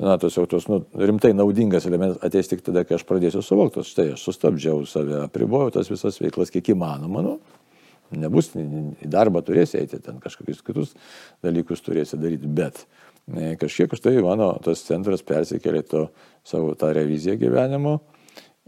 na, 0.00 0.18
tiesiog 0.20 0.50
tos 0.52 0.66
nu, 0.68 0.82
rimtai 1.00 1.32
naudingas 1.32 1.86
elementas 1.88 2.20
ateis 2.26 2.50
tik 2.50 2.60
tada, 2.66 2.84
kai 2.84 2.98
aš 2.98 3.06
pradėsiu 3.08 3.40
suvokti, 3.44 3.86
štai 3.88 4.10
aš 4.18 4.26
sustabdžiau 4.28 4.84
save, 4.88 5.22
apribojau 5.24 5.72
tas 5.78 5.88
visas 5.88 6.20
veiklas 6.20 6.52
kiek 6.52 6.74
įmanoma, 6.74 7.24
nu, 7.24 7.38
nebus, 8.20 8.52
į 8.56 9.08
darbą 9.08 9.40
turėsi 9.46 9.80
eiti, 9.80 10.00
ten 10.04 10.20
kažkokius 10.20 10.60
kitus 10.66 10.94
dalykus 11.44 11.80
turėsi 11.86 12.20
daryti, 12.20 12.48
bet 12.52 12.84
ne, 13.30 13.54
kažkiek 13.60 13.92
už 13.96 14.04
tai 14.04 14.16
mano 14.24 14.52
tas 14.64 14.82
centras 14.84 15.24
persikėlė 15.24 15.84
to 15.88 16.08
savo 16.44 16.74
tą 16.76 16.92
reviziją 16.96 17.38
gyvenimo 17.40 18.00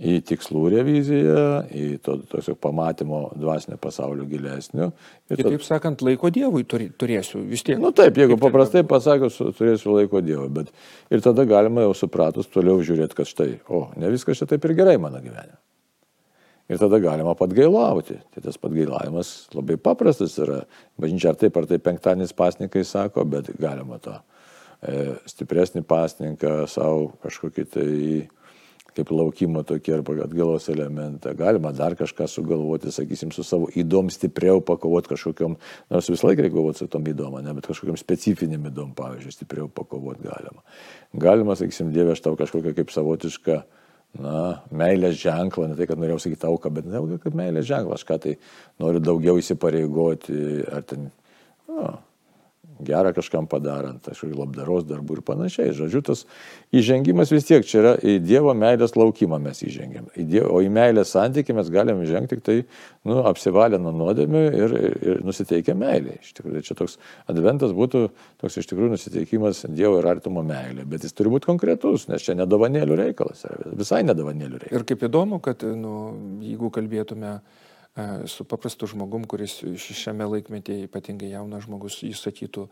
į 0.01 0.19
tikslų 0.27 0.63
reviziją, 0.73 1.43
į 1.69 1.87
to 2.03 2.17
tiesiog 2.31 2.57
pamatymo 2.63 3.21
dvasinio 3.39 3.77
pasaulio 3.81 4.25
gilesnio. 4.29 4.91
Kitaip 5.29 5.59
tad... 5.61 5.67
sakant, 5.67 6.05
laiko 6.07 6.31
Dievui 6.33 6.65
turėsiu 6.65 7.43
vis 7.49 7.65
tiek. 7.67 7.77
Na 7.79 7.91
nu, 7.91 7.97
taip, 7.97 8.17
jeigu 8.19 8.39
paprastai 8.41 8.87
pasakius, 8.89 9.37
turėsiu 9.59 9.99
laiko 9.99 10.23
Dievui, 10.25 10.49
bet 10.61 10.73
ir 11.13 11.25
tada 11.25 11.45
galima 11.49 11.85
jau 11.85 11.93
supratus 12.05 12.49
toliau 12.53 12.81
žiūrėti, 12.83 13.19
kad 13.19 13.29
štai, 13.29 13.51
o, 13.69 13.85
ne 14.01 14.11
viskas 14.13 14.41
čia 14.41 14.49
taip 14.51 14.65
ir 14.67 14.77
gerai 14.81 14.97
mano 15.03 15.21
gyvenime. 15.23 15.61
Ir 16.73 16.79
tada 16.81 16.97
galima 17.03 17.35
patgailauti. 17.37 18.17
Tai 18.33 18.43
tas 18.45 18.57
patgailavimas 18.61 19.33
labai 19.53 19.77
paprastas 19.77 20.39
yra. 20.41 20.63
Bažnyčia 21.01 21.33
ar 21.33 21.41
taip, 21.41 21.57
ar 21.59 21.67
taip 21.69 21.83
penktadienis 21.85 22.33
pasnikai 22.39 22.85
sako, 22.89 23.27
bet 23.29 23.51
galima 23.61 23.99
tą 24.01 24.21
e, 24.81 25.19
stipresnį 25.29 25.83
pasninką 25.85 26.63
savo 26.71 27.11
kažkokį 27.27 27.67
tai 27.75 27.91
kaip 28.97 29.13
laukimo 29.15 29.63
tokį 29.67 29.95
arba 29.97 30.17
atgalos 30.27 30.69
elementą. 30.73 31.33
Galima 31.39 31.73
dar 31.77 31.97
kažką 31.99 32.27
sugalvoti, 32.29 32.93
sakysim, 32.95 33.33
su 33.33 33.45
savo 33.47 33.69
įdom 33.79 34.11
stipriau 34.13 34.63
pakovoti 34.65 35.13
kažkokiam, 35.15 35.57
nors 35.93 36.11
visą 36.13 36.29
laiką 36.29 36.47
reikia 36.47 36.57
kovoti 36.57 36.85
su 36.85 36.89
tom 36.93 37.07
įdom, 37.09 37.39
ne, 37.45 37.55
bet 37.57 37.69
kažkokiam 37.71 37.99
specifiniam 38.01 38.69
įdom, 38.71 38.93
pavyzdžiui, 38.99 39.37
stipriau 39.39 39.71
pakovoti 39.73 40.29
galima. 40.29 40.65
Galima, 41.25 41.57
sakysim, 41.59 41.93
Dieve, 41.95 42.17
aš 42.17 42.25
tau 42.25 42.37
kažkokią 42.41 42.75
kaip 42.77 42.93
savotišką, 42.93 43.59
na, 44.21 44.37
meilės 44.75 45.17
ženklą, 45.23 45.71
ne 45.71 45.79
tai, 45.79 45.89
kad 45.89 46.01
norėjau 46.01 46.21
sakyti 46.27 46.49
auką, 46.49 46.73
bet 46.77 46.89
ne, 46.93 47.03
kaip 47.23 47.37
meilės 47.39 47.69
ženklą, 47.71 47.97
aš 47.97 48.07
ką 48.09 48.21
tai 48.27 48.39
noriu 48.83 49.01
daugiau 49.05 49.41
įsipareigoti, 49.41 50.39
ar 50.69 50.85
ten, 50.89 51.09
na, 51.71 51.95
gerą 52.87 53.15
kažkam 53.17 53.47
padarant, 53.51 54.03
kažkokį 54.05 54.35
labdaros 54.41 54.87
darbų 54.89 55.21
ir 55.21 55.25
panašiai. 55.27 55.75
Žodžiu, 55.77 56.03
tas 56.11 56.25
įžengimas 56.75 57.33
vis 57.35 57.47
tiek 57.47 57.67
čia 57.67 57.79
yra 57.83 57.95
į 58.03 58.19
Dievo 58.25 58.55
meilės 58.59 58.97
laukimą 58.99 59.39
mes 59.43 59.63
įžengiam. 59.63 60.09
Į 60.19 60.27
dievo, 60.29 60.51
o 60.57 60.63
į 60.65 60.71
meilės 60.73 61.15
santykį 61.15 61.57
mes 61.59 61.71
galime 61.73 62.09
žengti 62.09 62.33
tik 62.33 62.45
tai, 62.47 62.57
nu, 63.09 63.19
apsivalę 63.29 63.79
nuo 63.83 63.93
nuodėmių 63.97 64.43
ir, 64.49 64.75
ir, 65.03 65.19
nusiteikę 65.27 65.75
meilė. 65.79 66.19
Iš 66.23 66.33
tikrųjų, 66.39 66.63
čia 66.67 66.77
toks 66.79 66.99
adventas 67.31 67.75
būtų 67.77 68.07
toks 68.41 68.61
iš 68.63 68.71
tikrųjų 68.71 68.95
nusiteikimas 68.95 69.65
Dievo 69.73 69.99
ir 70.01 70.09
artimo 70.09 70.45
meilė, 70.47 70.87
bet 70.89 71.05
jis 71.07 71.17
turi 71.17 71.33
būti 71.33 71.51
konkretus, 71.51 72.09
nes 72.11 72.25
čia 72.25 72.37
nedovanėlių 72.39 72.99
reikalas 73.05 73.45
yra, 73.49 73.75
visai 73.79 74.03
nedovanėlių 74.09 74.63
reikalas. 74.65 74.79
Ir 74.79 74.87
kaip 74.89 75.05
įdomu, 75.09 75.43
kad, 75.45 75.65
nu, 75.77 75.99
jeigu 76.45 76.73
kalbėtume 76.73 77.37
su 78.27 78.45
paprastu 78.49 78.87
žmogum, 78.89 79.25
kuris 79.29 79.59
šiame 79.77 80.25
laikmetyje 80.25 80.87
ypatingai 80.89 81.33
jaunas 81.35 81.67
žmogus, 81.67 81.99
jis 82.07 82.23
sakytų, 82.25 82.67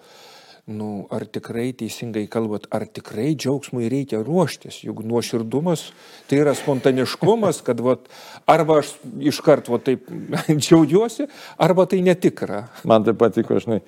nu, 0.70 0.88
ar 1.12 1.24
tikrai 1.28 1.70
teisingai 1.76 2.26
kalbat, 2.30 2.68
ar 2.72 2.86
tikrai 2.88 3.32
džiaugsmui 3.34 3.88
reikia 3.92 4.20
ruoštis, 4.24 4.82
juk 4.86 5.02
nuoširdumas 5.04 5.88
tai 6.30 6.40
yra 6.42 6.54
spontaniškumas, 6.56 7.62
kad 7.66 7.80
vat, 7.84 8.08
arba 8.48 8.80
aš 8.80 8.94
iškart 9.32 9.68
vat, 9.72 9.88
taip 9.88 10.08
džiaugiuosi, 10.62 11.28
arba 11.60 11.88
tai 11.90 12.00
netikra. 12.06 12.66
Man 12.88 13.04
tai 13.04 13.16
patiko, 13.18 13.58
žinai, 13.60 13.80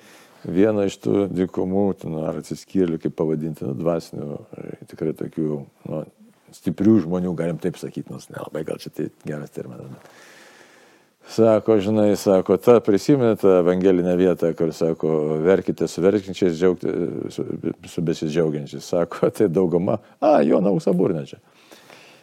viena 0.43 0.85
iš 0.89 0.99
tų 1.05 1.27
dykumų, 1.33 1.87
nu, 2.09 2.25
ar 2.29 2.41
atsiskyrėlių, 2.43 2.99
kaip 3.05 3.17
pavadinti, 3.17 3.65
nu, 3.69 3.77
dvasinių, 3.79 4.37
tikrai 4.91 5.15
tokių 5.17 5.49
nu, 5.89 6.03
stiprių 6.53 6.99
žmonių, 7.07 7.33
galim 7.37 7.61
taip 7.61 7.79
sakyti, 7.81 8.11
nors 8.13 8.29
nelabai 8.29 8.65
gal 8.67 8.81
čia 8.81 8.93
tai 8.93 9.09
geras 9.25 9.53
terminas. 9.55 9.89
Bet 9.89 10.32
Sako, 11.27 11.77
žinai, 11.79 12.17
sako, 12.19 12.57
ta 12.59 12.75
prisiminė 12.83 13.37
tą 13.39 13.53
evangelinę 13.61 14.17
vietą, 14.19 14.49
kur 14.59 14.73
sako, 14.75 15.39
verkite 15.45 15.87
su 15.87 16.03
verkinčiais, 16.03 16.57
džiaugti, 16.59 16.91
su, 17.31 17.45
su 17.89 18.03
besidžiaugiančiais. 18.03 18.83
Sako, 18.83 19.29
tai 19.37 19.47
dauguma, 19.47 19.97
a, 20.19 20.41
jo 20.43 20.59
nausa 20.63 20.93
burnė 20.95 21.23
čia. 21.31 21.39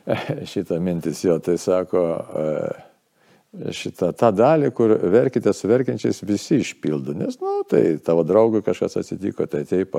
Šitą 0.52 0.78
mintis 0.84 1.24
jo, 1.24 1.38
tai 1.40 1.56
sako, 1.60 2.04
e, 2.42 3.72
šitą 3.74 4.12
tą 4.20 4.30
dalį, 4.36 4.70
kur 4.76 4.94
verkite 5.10 5.52
su 5.56 5.68
verkiančiais, 5.70 6.20
visi 6.28 6.60
išpildo. 6.60 7.16
Nes, 7.16 7.40
na, 7.40 7.56
nu, 7.56 7.66
tai 7.68 7.82
tavo 8.04 8.24
draugui 8.26 8.60
kažkas 8.66 9.00
atsitiko, 9.00 9.48
tai 9.50 9.64
taip, 9.68 9.96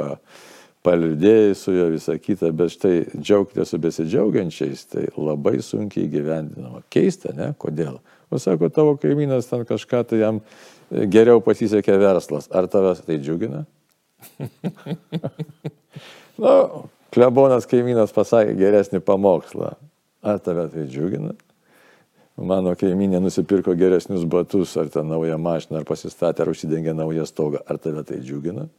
paliudėjai 0.85 1.57
su 1.57 1.73
juo 1.73 1.89
visą 1.93 2.15
kitą, 2.21 2.53
bet 2.57 2.77
štai 2.77 2.95
džiaugti 3.17 3.65
su 3.65 3.81
besidžiaugiančiais, 3.81 4.87
tai 4.93 5.09
labai 5.17 5.57
sunkiai 5.65 6.09
gyvendinama. 6.09 6.85
Keista, 6.93 7.33
ne? 7.37 7.51
Kodėl? 7.57 7.99
O 8.31 8.39
sako, 8.39 8.69
tavo 8.71 8.95
kaimynas 8.99 9.49
ten 9.49 9.65
kažką, 9.67 10.05
tai 10.07 10.21
jam 10.21 10.39
e, 10.39 11.05
geriau 11.11 11.43
pasisekė 11.43 11.97
verslas. 11.99 12.47
Ar 12.51 12.69
tavęs 12.71 13.03
tai 13.05 13.19
džiugina? 13.19 13.65
Na, 16.41 16.49
nu, 16.49 16.83
klebonas 17.13 17.67
kaimynas 17.69 18.13
pasakė 18.15 18.55
geresnį 18.59 19.01
pamokslą. 19.05 19.73
Ar 20.21 20.39
tave 20.39 20.67
tai 20.71 20.85
džiugina? 20.89 21.33
Mano 22.41 22.71
kaiminė 22.79 23.19
nusipirko 23.21 23.73
geresnius 23.77 24.23
batus, 24.29 24.73
ar 24.79 24.87
ten 24.89 25.09
naują 25.09 25.37
mašiną, 25.41 25.81
ar 25.81 25.85
pasistatė, 25.85 26.45
ar 26.45 26.51
užsidengė 26.53 26.93
naują 26.97 27.25
stogą. 27.29 27.61
Ar 27.67 27.77
tave 27.81 28.05
tai 28.07 28.21
džiugina? 28.23 28.69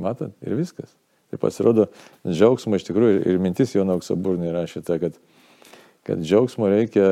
Matot, 0.00 0.32
ir 0.44 0.56
viskas. 0.56 0.90
Tai 1.30 1.38
pasirodo, 1.38 1.86
džiaugsmo 2.26 2.78
iš 2.78 2.86
tikrųjų 2.88 3.20
ir 3.28 3.38
mintis 3.42 3.74
Jono 3.76 3.94
Auksaburnė 3.98 4.48
yra 4.50 4.64
šita, 4.68 4.96
kad 5.02 5.18
kad 6.10 6.18
džiaugsmo 6.18 6.66
reikia, 6.66 7.06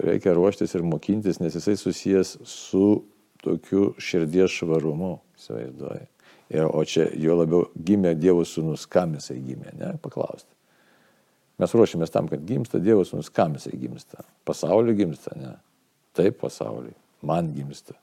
reikia 0.00 0.32
ruoštis 0.32 0.72
ir 0.74 0.82
mokintis, 0.88 1.36
nes 1.36 1.52
jisai 1.58 1.74
susijęs 1.76 2.30
su 2.48 3.02
tokiu 3.44 3.90
širdies 4.00 4.54
švarumu, 4.56 5.18
įsivaizduoji. 5.36 6.06
Ir, 6.56 6.64
o 6.64 6.80
čia 6.88 7.10
jo 7.20 7.36
labiau 7.36 7.66
gimė 7.76 8.14
Dievo 8.16 8.46
sūnus, 8.48 8.86
kam 8.88 9.18
jisai 9.18 9.36
gimė, 9.44 9.74
ne, 9.76 9.90
paklausti. 10.00 10.48
Mes 11.60 11.74
ruošiamės 11.76 12.14
tam, 12.14 12.30
kad 12.32 12.46
gimsta 12.48 12.80
Dievo 12.80 13.04
sūnus, 13.04 13.28
kam 13.28 13.58
jisai 13.58 13.74
gimsta. 13.82 14.24
Pasaulio 14.48 14.96
gimsta, 14.96 15.36
ne. 15.36 15.52
Taip, 16.16 16.40
pasauliui, 16.40 16.96
man 17.28 17.52
gimsta. 17.52 17.98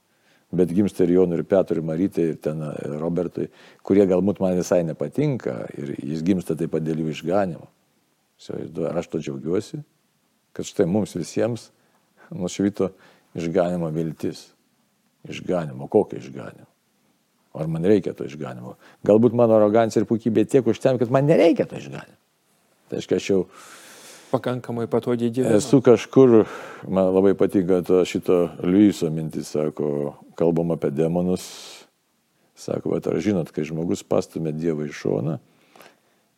Bet 0.53 0.69
gimsta 0.77 1.07
ir 1.07 1.15
Jonui, 1.15 1.41
ir 1.41 1.49
Petrui, 1.49 1.81
ir 1.81 1.89
Marytai, 1.89 2.27
ir 2.35 2.37
ten 2.37 2.61
Robertui, 3.01 3.49
kurie 3.81 4.05
galbūt 4.13 4.45
man 4.45 4.61
visai 4.61 4.83
nepatinka, 4.85 5.57
ir 5.73 5.97
jis 5.97 6.21
gimsta 6.29 6.53
taip 6.53 6.77
pat 6.77 6.85
dėl 6.85 7.01
jų 7.01 7.17
išganimo. 7.17 7.65
Ar 8.85 9.01
aš 9.01 9.09
to 9.09 9.25
džiaugiuosi, 9.25 9.81
kad 10.55 10.67
štai 10.67 10.87
mums 10.87 11.15
visiems 11.17 11.69
nušvito 12.31 12.91
išganimo 13.35 13.89
viltis. 13.93 14.47
Išganimo, 15.25 15.87
kokio 15.91 16.19
išganimo? 16.21 16.69
Ar 17.55 17.67
man 17.71 17.85
reikia 17.87 18.13
to 18.13 18.27
išganimo? 18.27 18.75
Galbūt 19.07 19.35
mano 19.35 19.55
arogancija 19.57 20.03
ir 20.03 20.07
puikybė 20.09 20.45
tiek 20.49 20.67
užtem, 20.67 20.99
kad 21.01 21.11
man 21.11 21.25
nereikia 21.27 21.65
to 21.69 21.79
išganimo. 21.79 22.19
Tai 22.91 23.01
aš 23.01 23.29
jau 23.29 23.39
pakankamai 24.31 24.87
patogiai 24.91 25.31
gyvenu. 25.33 25.57
Esu 25.57 25.81
kažkur, 25.81 26.43
man 26.87 27.09
labai 27.15 27.33
patinka 27.37 27.81
to 27.85 28.03
šito 28.05 28.49
Liujiso 28.63 29.09
mintis, 29.13 29.49
sako, 29.55 30.15
kalbam 30.37 30.75
apie 30.75 30.91
demonus. 30.93 31.47
Sako, 32.55 32.93
bet 32.95 33.07
ar 33.11 33.19
žinot, 33.19 33.51
kai 33.51 33.65
žmogus 33.67 34.05
pastumė 34.07 34.53
Dievą 34.55 34.87
į 34.87 34.93
šoną 34.95 35.39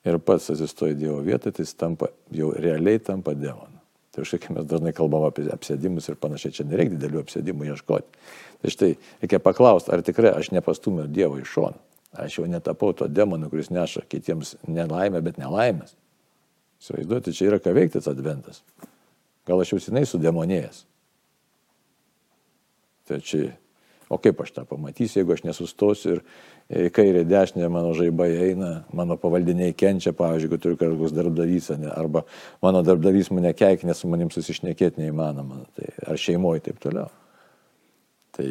ir 0.07 0.17
pats 0.23 0.49
atsistoja 0.53 0.95
Dievo 0.97 1.19
vietą, 1.25 1.51
tai 1.51 1.65
jis 1.65 1.75
tampa, 1.77 2.09
jau 2.33 2.53
realiai 2.55 3.01
tampa 3.03 3.35
demonu. 3.37 3.76
Tai 4.17 4.23
už 4.25 4.31
tai, 4.33 4.49
mes 4.49 4.65
dažnai 4.65 4.95
kalbam 4.97 5.27
apie 5.27 5.43
apsėdimus 5.53 6.07
ir 6.09 6.15
panašiai, 6.17 6.55
čia 6.57 6.63
nereikia 6.65 6.95
didelių 6.95 7.19
apsėdimų 7.21 7.67
ieškoti. 7.69 8.23
Tai 8.63 8.71
štai 8.73 8.87
reikia 9.21 9.39
paklausti, 9.45 9.91
ar 9.93 10.01
tikrai 10.01 10.31
aš 10.33 10.49
nepastumiu 10.55 11.05
Dievo 11.05 11.37
iš 11.37 11.51
šono. 11.53 11.77
Aš 12.17 12.39
jau 12.39 12.47
netapau 12.49 12.95
to 12.97 13.05
demonu, 13.05 13.45
kuris 13.51 13.69
neša 13.69 14.07
kitiems 14.09 14.55
nelaimę, 14.65 15.21
bet 15.21 15.37
nelaimės. 15.37 15.93
Įsivaizduoti, 16.81 17.35
čia 17.37 17.51
yra 17.51 17.61
ką 17.61 17.75
veikti 17.77 17.99
tas 17.99 18.09
adventas. 18.09 18.63
Gal 19.45 19.61
aš 19.61 19.75
jau 19.75 19.79
senai 19.85 20.01
sudemonėjęs. 20.09 20.81
Tai 23.05 23.21
čia, 23.21 23.51
o 24.09 24.17
kaip 24.21 24.41
aš 24.41 24.53
tą 24.55 24.63
pamatysiu, 24.67 25.21
jeigu 25.21 25.35
aš 25.35 25.43
nesustosiu 25.47 26.17
ir 26.17 26.21
į 26.87 26.91
kairę 26.95 27.23
dešinę 27.27 27.69
mano 27.71 27.93
žaibai 27.97 28.29
eina, 28.47 28.71
mano 28.95 29.17
pavaldiniai 29.19 29.75
kenčia, 29.77 30.13
pavyzdžiui, 30.15 30.47
jeigu 30.47 30.61
turiu 30.63 30.79
kažkoks 30.79 31.15
darbdavys, 31.15 31.71
arba 31.91 32.23
mano 32.63 32.83
darbdavys 32.87 33.31
mane 33.35 33.53
keik, 33.57 33.85
nes 33.87 33.99
su 33.99 34.11
manim 34.11 34.31
susišnekėti 34.33 35.03
neįmanoma, 35.03 35.63
tai, 35.75 35.91
ar 36.07 36.19
šeimoje 36.19 36.65
taip 36.67 36.79
toliau. 36.83 37.11
Tai 38.37 38.47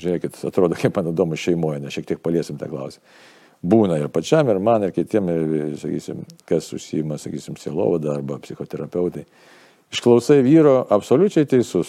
žiūrėkit, 0.00 0.42
atrodo, 0.48 0.76
kaip 0.78 0.96
man 0.96 1.12
įdomu 1.12 1.38
šeimoje, 1.40 1.80
nes 1.84 1.96
šiek 1.96 2.08
tiek 2.12 2.22
paliesim 2.22 2.60
tą 2.60 2.68
klausimą. 2.72 3.04
Būna 3.66 3.96
ir 3.98 4.10
pačiam, 4.12 4.48
ir 4.52 4.60
man, 4.62 4.84
ir 4.84 4.92
kitiem, 4.94 5.30
ir, 5.32 5.76
sakysim, 5.80 6.20
kas 6.48 6.68
užsima, 6.76 7.16
sakysim, 7.18 7.56
sielovada 7.58 8.12
arba 8.18 8.36
psichoterapeutai. 8.42 9.24
Išklausai 9.94 10.42
vyro, 10.44 10.82
absoliučiai 10.92 11.48
teisus. 11.48 11.88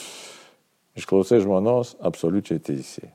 Išklausai 0.98 1.42
žmonos, 1.44 1.96
absoliučiai 2.02 2.62
teisėjai. 2.64 3.12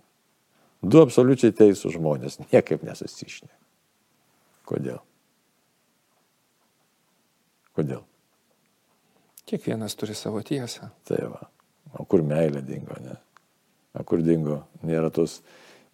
Du 0.82 1.02
absoliučiai 1.02 1.54
teisų 1.54 1.92
žmonės, 1.94 2.40
niekaip 2.50 2.82
nesusišnė. 2.86 3.50
Kodėl? 4.66 4.98
Kodėl? 7.76 8.02
Kiekvienas 9.46 9.94
turi 9.98 10.14
savo 10.18 10.42
tiesą. 10.46 10.90
Tai 11.06 11.20
va. 11.30 11.46
O 11.98 12.06
kur 12.08 12.22
meilė 12.26 12.62
dingo, 12.66 12.96
ne? 13.04 13.14
O 13.98 14.04
kur 14.08 14.22
dingo? 14.24 14.62
Nėra 14.86 15.10
tos, 15.14 15.40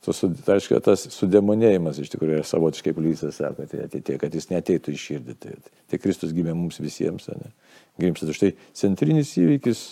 tos 0.05 0.21
tai 0.23 0.59
aiškiai, 0.59 0.81
tas 0.85 1.05
sudemonėjimas 1.13 2.01
iš 2.01 2.13
tikrųjų 2.15 2.39
yra 2.39 2.47
savotiškai 2.47 2.95
plysas, 2.97 3.41
sako, 3.41 3.67
tai 3.71 3.85
ateitie, 3.89 4.19
kad 4.21 4.35
jis 4.35 4.49
neteitų 4.53 4.95
į 4.95 5.01
širdį. 5.05 5.39
Tai, 5.43 5.57
tai 5.91 6.01
Kristus 6.01 6.33
gimė 6.37 6.55
mums 6.57 6.81
visiems, 6.81 7.29
ne? 7.35 7.53
Gimstas. 7.99 8.37
Štai 8.39 8.53
centrinis 8.79 9.35
įvykis 9.41 9.85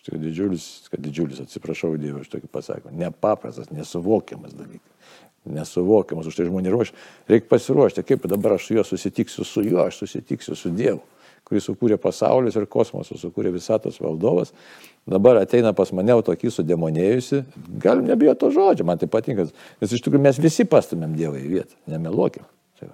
Štai 0.00 0.16
didžiulis, 0.16 0.66
kad 0.88 1.00
didžiulis, 1.04 1.42
atsiprašau 1.44 1.92
Dievą, 2.00 2.22
aš 2.24 2.30
tokį 2.32 2.48
pasakau, 2.48 2.92
nepaprastas, 2.96 3.68
nesuvokiamas 3.74 4.54
dalykas. 4.56 5.16
Nesuvokiamas, 5.44 6.28
už 6.28 6.36
tai 6.38 6.46
žmonės 6.48 6.72
ruošia. 6.72 6.94
Reikia 7.28 7.48
pasiruošti, 7.50 8.04
kaip 8.08 8.24
dabar 8.28 8.56
aš 8.56 8.68
su 8.68 8.76
juo 8.78 8.84
susitiksiu, 8.84 9.44
su 9.44 9.64
juo 9.64 9.82
aš 9.84 9.98
susitiksiu 10.00 10.56
su 10.56 10.72
Dievu, 10.72 11.02
kuris 11.48 11.68
sukūrė 11.68 11.98
pasaulius 12.00 12.56
ir 12.56 12.68
kosmosą, 12.68 13.18
sukūrė 13.20 13.52
visatos 13.52 14.00
valdovas. 14.00 14.54
Dabar 15.08 15.42
ateina 15.42 15.72
pas 15.76 15.92
mane 15.96 16.16
tokį 16.24 16.52
sudemonėjusi, 16.54 17.42
galim 17.80 18.08
nebijoti 18.08 18.40
to 18.40 18.50
žodžio, 18.56 18.86
man 18.88 19.00
tai 19.00 19.08
patinka, 19.08 19.48
nes 19.80 19.92
iš 19.96 20.04
tikrųjų 20.04 20.24
mes 20.28 20.40
visi 20.40 20.64
pastumėm 20.68 21.16
Dievą 21.18 21.40
į 21.40 21.50
vietą, 21.58 21.76
nemeluokim. 21.92 22.48
Tai 22.80 22.88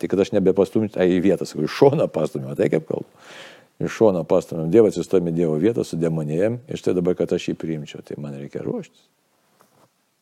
Tik 0.00 0.14
kad 0.14 0.20
aš 0.24 0.30
nebepastumčiau, 0.32 0.94
tai 0.94 1.10
į 1.12 1.20
vietą, 1.24 1.44
sakau, 1.44 1.66
iš 1.68 1.76
šono 1.76 2.06
pastumėm, 2.08 2.52
tai 2.56 2.70
kaip 2.72 2.86
kalbu 2.88 3.08
iš 3.80 3.96
šono 3.96 4.24
pastumėm, 4.28 4.68
Dievas 4.72 4.98
įstumė 5.00 5.32
Dievo 5.34 5.56
vietą, 5.60 5.84
sudemonėjom 5.86 6.60
ir 6.68 6.80
štai 6.80 6.94
dabar, 6.98 7.16
kad 7.18 7.32
aš 7.32 7.50
jį 7.50 7.56
priimčiau, 7.60 8.04
tai 8.04 8.18
man 8.20 8.36
reikia 8.36 8.64
ruoštis. 8.66 9.08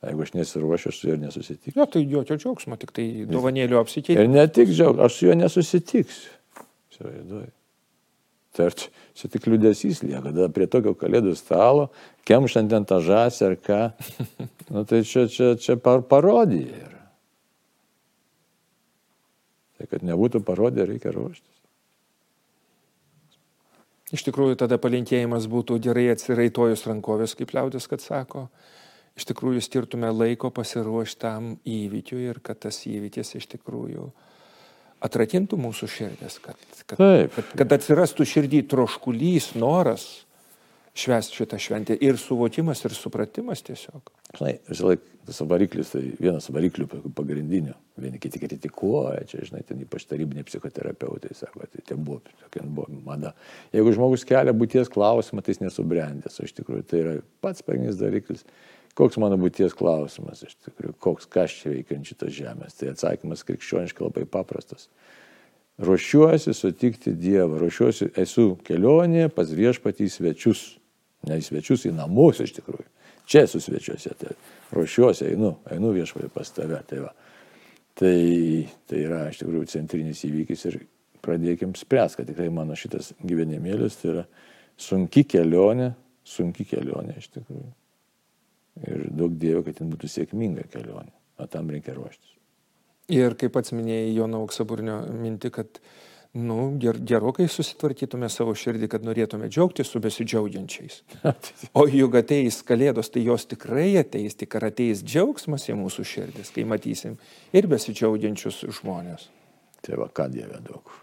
Jeigu 0.07 0.23
aš 0.23 0.35
nesiruošiu, 0.37 0.93
aš 0.93 0.99
su 1.01 1.09
juo 1.09 1.17
nesusitiksiu. 1.19 1.75
Jo, 1.81 1.87
tai 1.91 2.05
jokio 2.07 2.37
džiaugsmo, 2.39 2.77
tik 2.79 2.93
tai 2.95 3.07
dovanėlių 3.27 3.81
apsikeitimas. 3.81 4.29
Ir 4.29 4.31
ne 4.31 4.45
tik 4.47 4.71
džiaugsmo, 4.71 5.09
aš 5.09 5.17
su 5.17 5.27
juo 5.27 5.35
nesusitiksiu. 5.41 6.37
Įsivaizduoju. 6.95 7.51
Tai 8.59 8.69
čia, 8.75 8.93
čia 9.19 9.31
tik 9.33 9.51
liūdėsys 9.51 10.05
lieka, 10.07 10.23
kada 10.31 10.47
prie 10.55 10.69
tokio 10.71 10.95
kalėdų 10.99 11.35
stalo, 11.39 11.89
kemšant 12.31 12.73
ant 12.79 12.89
tą 12.91 13.01
žąsį 13.05 13.45
ar 13.49 13.59
ką, 13.59 13.83
nu, 14.75 14.87
tai 14.87 15.03
čia, 15.07 15.27
čia, 15.31 15.53
čia 15.59 15.79
par 15.83 16.07
parodija 16.07 16.79
yra. 16.79 17.05
Tai 19.79 19.91
kad 19.91 20.07
nebūtų 20.07 20.43
parodija, 20.47 20.87
reikia 20.91 21.11
ruoštis. 21.15 21.58
Iš 24.15 24.25
tikrųjų, 24.25 24.57
tada 24.63 24.79
palinkėjimas 24.81 25.49
būtų 25.53 25.77
gerai 25.85 26.07
atsiraitojus 26.15 26.87
rankovės, 26.89 27.35
kaip 27.37 27.53
liaudės, 27.57 27.89
kad 27.91 28.01
sako. 28.01 28.47
Iš 29.19 29.27
tikrųjų, 29.29 29.61
skirtume 29.65 30.09
laiko 30.15 30.49
pasiruošti 30.55 31.21
tam 31.21 31.51
įvykiui 31.69 32.23
ir 32.31 32.41
kad 32.45 32.61
tas 32.65 32.79
įvykis 32.89 33.35
iš 33.41 33.49
tikrųjų 33.57 34.07
atrakintų 35.05 35.59
mūsų 35.61 35.89
širdis, 35.91 36.39
kad, 36.43 36.59
kad, 36.87 36.97
Taip. 36.99 37.35
kad, 37.35 37.53
kad 37.61 37.75
atsirastų 37.77 38.27
širdį 38.27 38.63
troškulys, 38.71 39.53
noras 39.59 40.07
švęsti 40.99 41.39
šitą 41.41 41.59
šventę. 41.63 41.97
Ir 42.05 42.19
suvokimas, 42.21 42.83
ir 42.87 42.95
supratimas 42.97 43.63
tiesiog. 43.67 44.13
Žinai, 44.37 44.59
laiką 44.69 45.19
tas 45.29 45.43
variklis, 45.45 45.91
tai 45.93 46.03
vienas 46.17 46.49
variklių 46.53 46.87
pagrindinių. 47.17 47.75
Vieni 48.01 48.21
kiti 48.23 48.41
kritikuoja, 48.41 49.27
čia, 49.29 49.43
žinai, 49.49 49.61
ten 49.69 49.83
ypač 49.85 50.07
tarybiniai 50.09 50.47
psichoterapeutai 50.49 51.35
sako, 51.37 51.67
tai 51.69 51.85
ten 51.85 52.01
buvo, 52.05 52.23
tokia 52.45 52.65
buvo 52.65 52.87
mada. 53.05 53.35
Jeigu 53.75 53.93
žmogus 53.97 54.25
kelia 54.29 54.55
būties 54.57 54.89
klausimą, 54.93 55.45
tai 55.45 55.53
jis 55.53 55.63
nesubrendęs, 55.67 56.39
o 56.41 56.49
iš 56.49 56.55
tikrųjų 56.57 56.87
tai 56.89 57.03
yra 57.03 57.15
pats 57.45 57.67
pagrindinis 57.67 58.01
variklis. 58.01 58.47
Koks 58.99 59.21
mano 59.21 59.37
būties 59.39 59.77
klausimas, 59.79 60.43
iš 60.47 60.57
tikrųjų, 60.65 60.97
koks 61.05 61.29
kas 61.31 61.55
čia 61.61 61.75
veikia 61.75 61.99
ant 61.99 62.09
šitos 62.09 62.33
žemės. 62.35 62.79
Tai 62.81 62.95
atsakymas 62.95 63.45
krikščioniškai 63.47 64.09
labai 64.09 64.25
paprastas. 64.31 64.89
Ruošiuosi 65.79 66.57
sutikti 66.57 67.13
Dievą, 67.15 67.61
ruošiuosi, 67.61 68.09
esu 68.19 68.57
kelionėje 68.67 69.29
pas 69.31 69.53
viešpatį 69.55 70.09
svečius 70.11 70.65
ne 71.27 71.39
į 71.39 71.45
svečius, 71.45 71.87
į 71.89 71.95
namus 71.97 72.43
iš 72.45 72.55
tikrųjų. 72.59 72.87
Čia 73.29 73.45
esu 73.45 73.61
svečiuose, 73.61 74.15
tai 74.17 74.37
ruošiuosi, 74.73 75.27
einu, 75.33 75.57
einu 75.73 75.91
viešpai 75.97 76.31
pas 76.33 76.49
tave. 76.57 76.79
Tai, 76.89 77.01
va. 77.05 77.11
tai, 77.99 78.15
tai 78.89 79.03
yra 79.05 79.27
iš 79.29 79.43
tikrųjų 79.43 79.69
centrinis 79.69 80.23
įvykis 80.25 80.65
ir 80.71 80.79
pradėkim 81.25 81.75
spręs, 81.77 82.17
kad 82.17 82.29
tikrai 82.31 82.49
mano 82.55 82.77
šitas 82.79 83.13
gyvenimėlis 83.21 83.99
tai 84.01 84.15
yra 84.15 84.25
sunki 84.81 85.27
kelionė, 85.29 85.93
sunki 86.25 86.65
kelionė 86.69 87.19
iš 87.21 87.29
tikrųjų. 87.37 87.69
Ir 88.89 89.07
daug 89.11 89.35
dievo, 89.37 89.65
kad 89.67 89.81
ten 89.81 89.91
būtų 89.91 90.09
sėkminga 90.13 90.69
kelionė, 90.71 91.11
o 91.43 91.49
tam 91.51 91.71
reikia 91.75 91.97
ruoštis. 91.97 92.37
Ir 93.13 93.35
kaip 93.41 93.55
pats 93.57 93.73
minėjai 93.73 94.13
Jono 94.15 94.43
Auksaburnio 94.45 95.01
minti, 95.17 95.51
kad 95.51 95.81
nu, 96.33 96.77
ger, 96.81 96.99
gerokai 97.09 97.49
susitvarkytume 97.51 98.29
savo 98.33 98.53
širdį, 98.59 98.89
kad 98.93 99.07
norėtume 99.07 99.49
džiaugtis 99.49 99.91
su 99.93 100.03
besidžiaugiančiais. 100.05 101.01
O 101.79 101.87
juk 101.89 102.19
ateis 102.21 102.61
kalėdos, 102.67 103.11
tai 103.15 103.25
jos 103.27 103.47
tikrai 103.49 103.91
ateis, 104.01 104.37
tik 104.39 104.55
ar 104.59 104.69
ateis 104.71 105.03
džiaugsmas 105.05 105.69
į 105.71 105.79
mūsų 105.81 106.05
širdis, 106.13 106.53
kai 106.55 106.67
matysim 106.69 107.17
ir 107.57 107.69
besidžiaugiančius 107.71 108.65
žmonės. 108.81 109.29
Tai 109.85 109.99
va, 110.03 110.09
ką 110.13 110.29
Dieve 110.33 110.61
daug. 110.65 110.95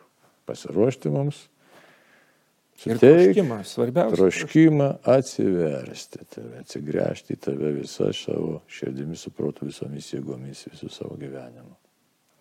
Pasiruošti 0.46 1.12
mums. 1.14 1.46
Ir 2.84 3.00
troškimą, 3.00 3.62
svarbiausia. 3.64 4.18
Troškimą 4.20 4.90
atsiversti 5.16 6.26
tave, 6.28 6.60
atsigręžti 6.60 7.38
į 7.38 7.40
tave 7.48 7.72
visą 7.78 8.10
savo 8.14 8.60
širdimi, 8.68 9.16
suprotu 9.18 9.70
visomis 9.70 10.12
jėgomis, 10.12 10.66
visų 10.74 10.92
savo 10.92 11.16
gyvenimu. 11.22 11.72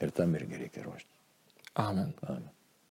Ir 0.03 0.13
tam 0.17 0.35
irgi 0.35 0.59
reikia 0.65 0.83
ruošti. 0.89 1.09
Amen. 1.81 2.11
Amen. 2.27 2.51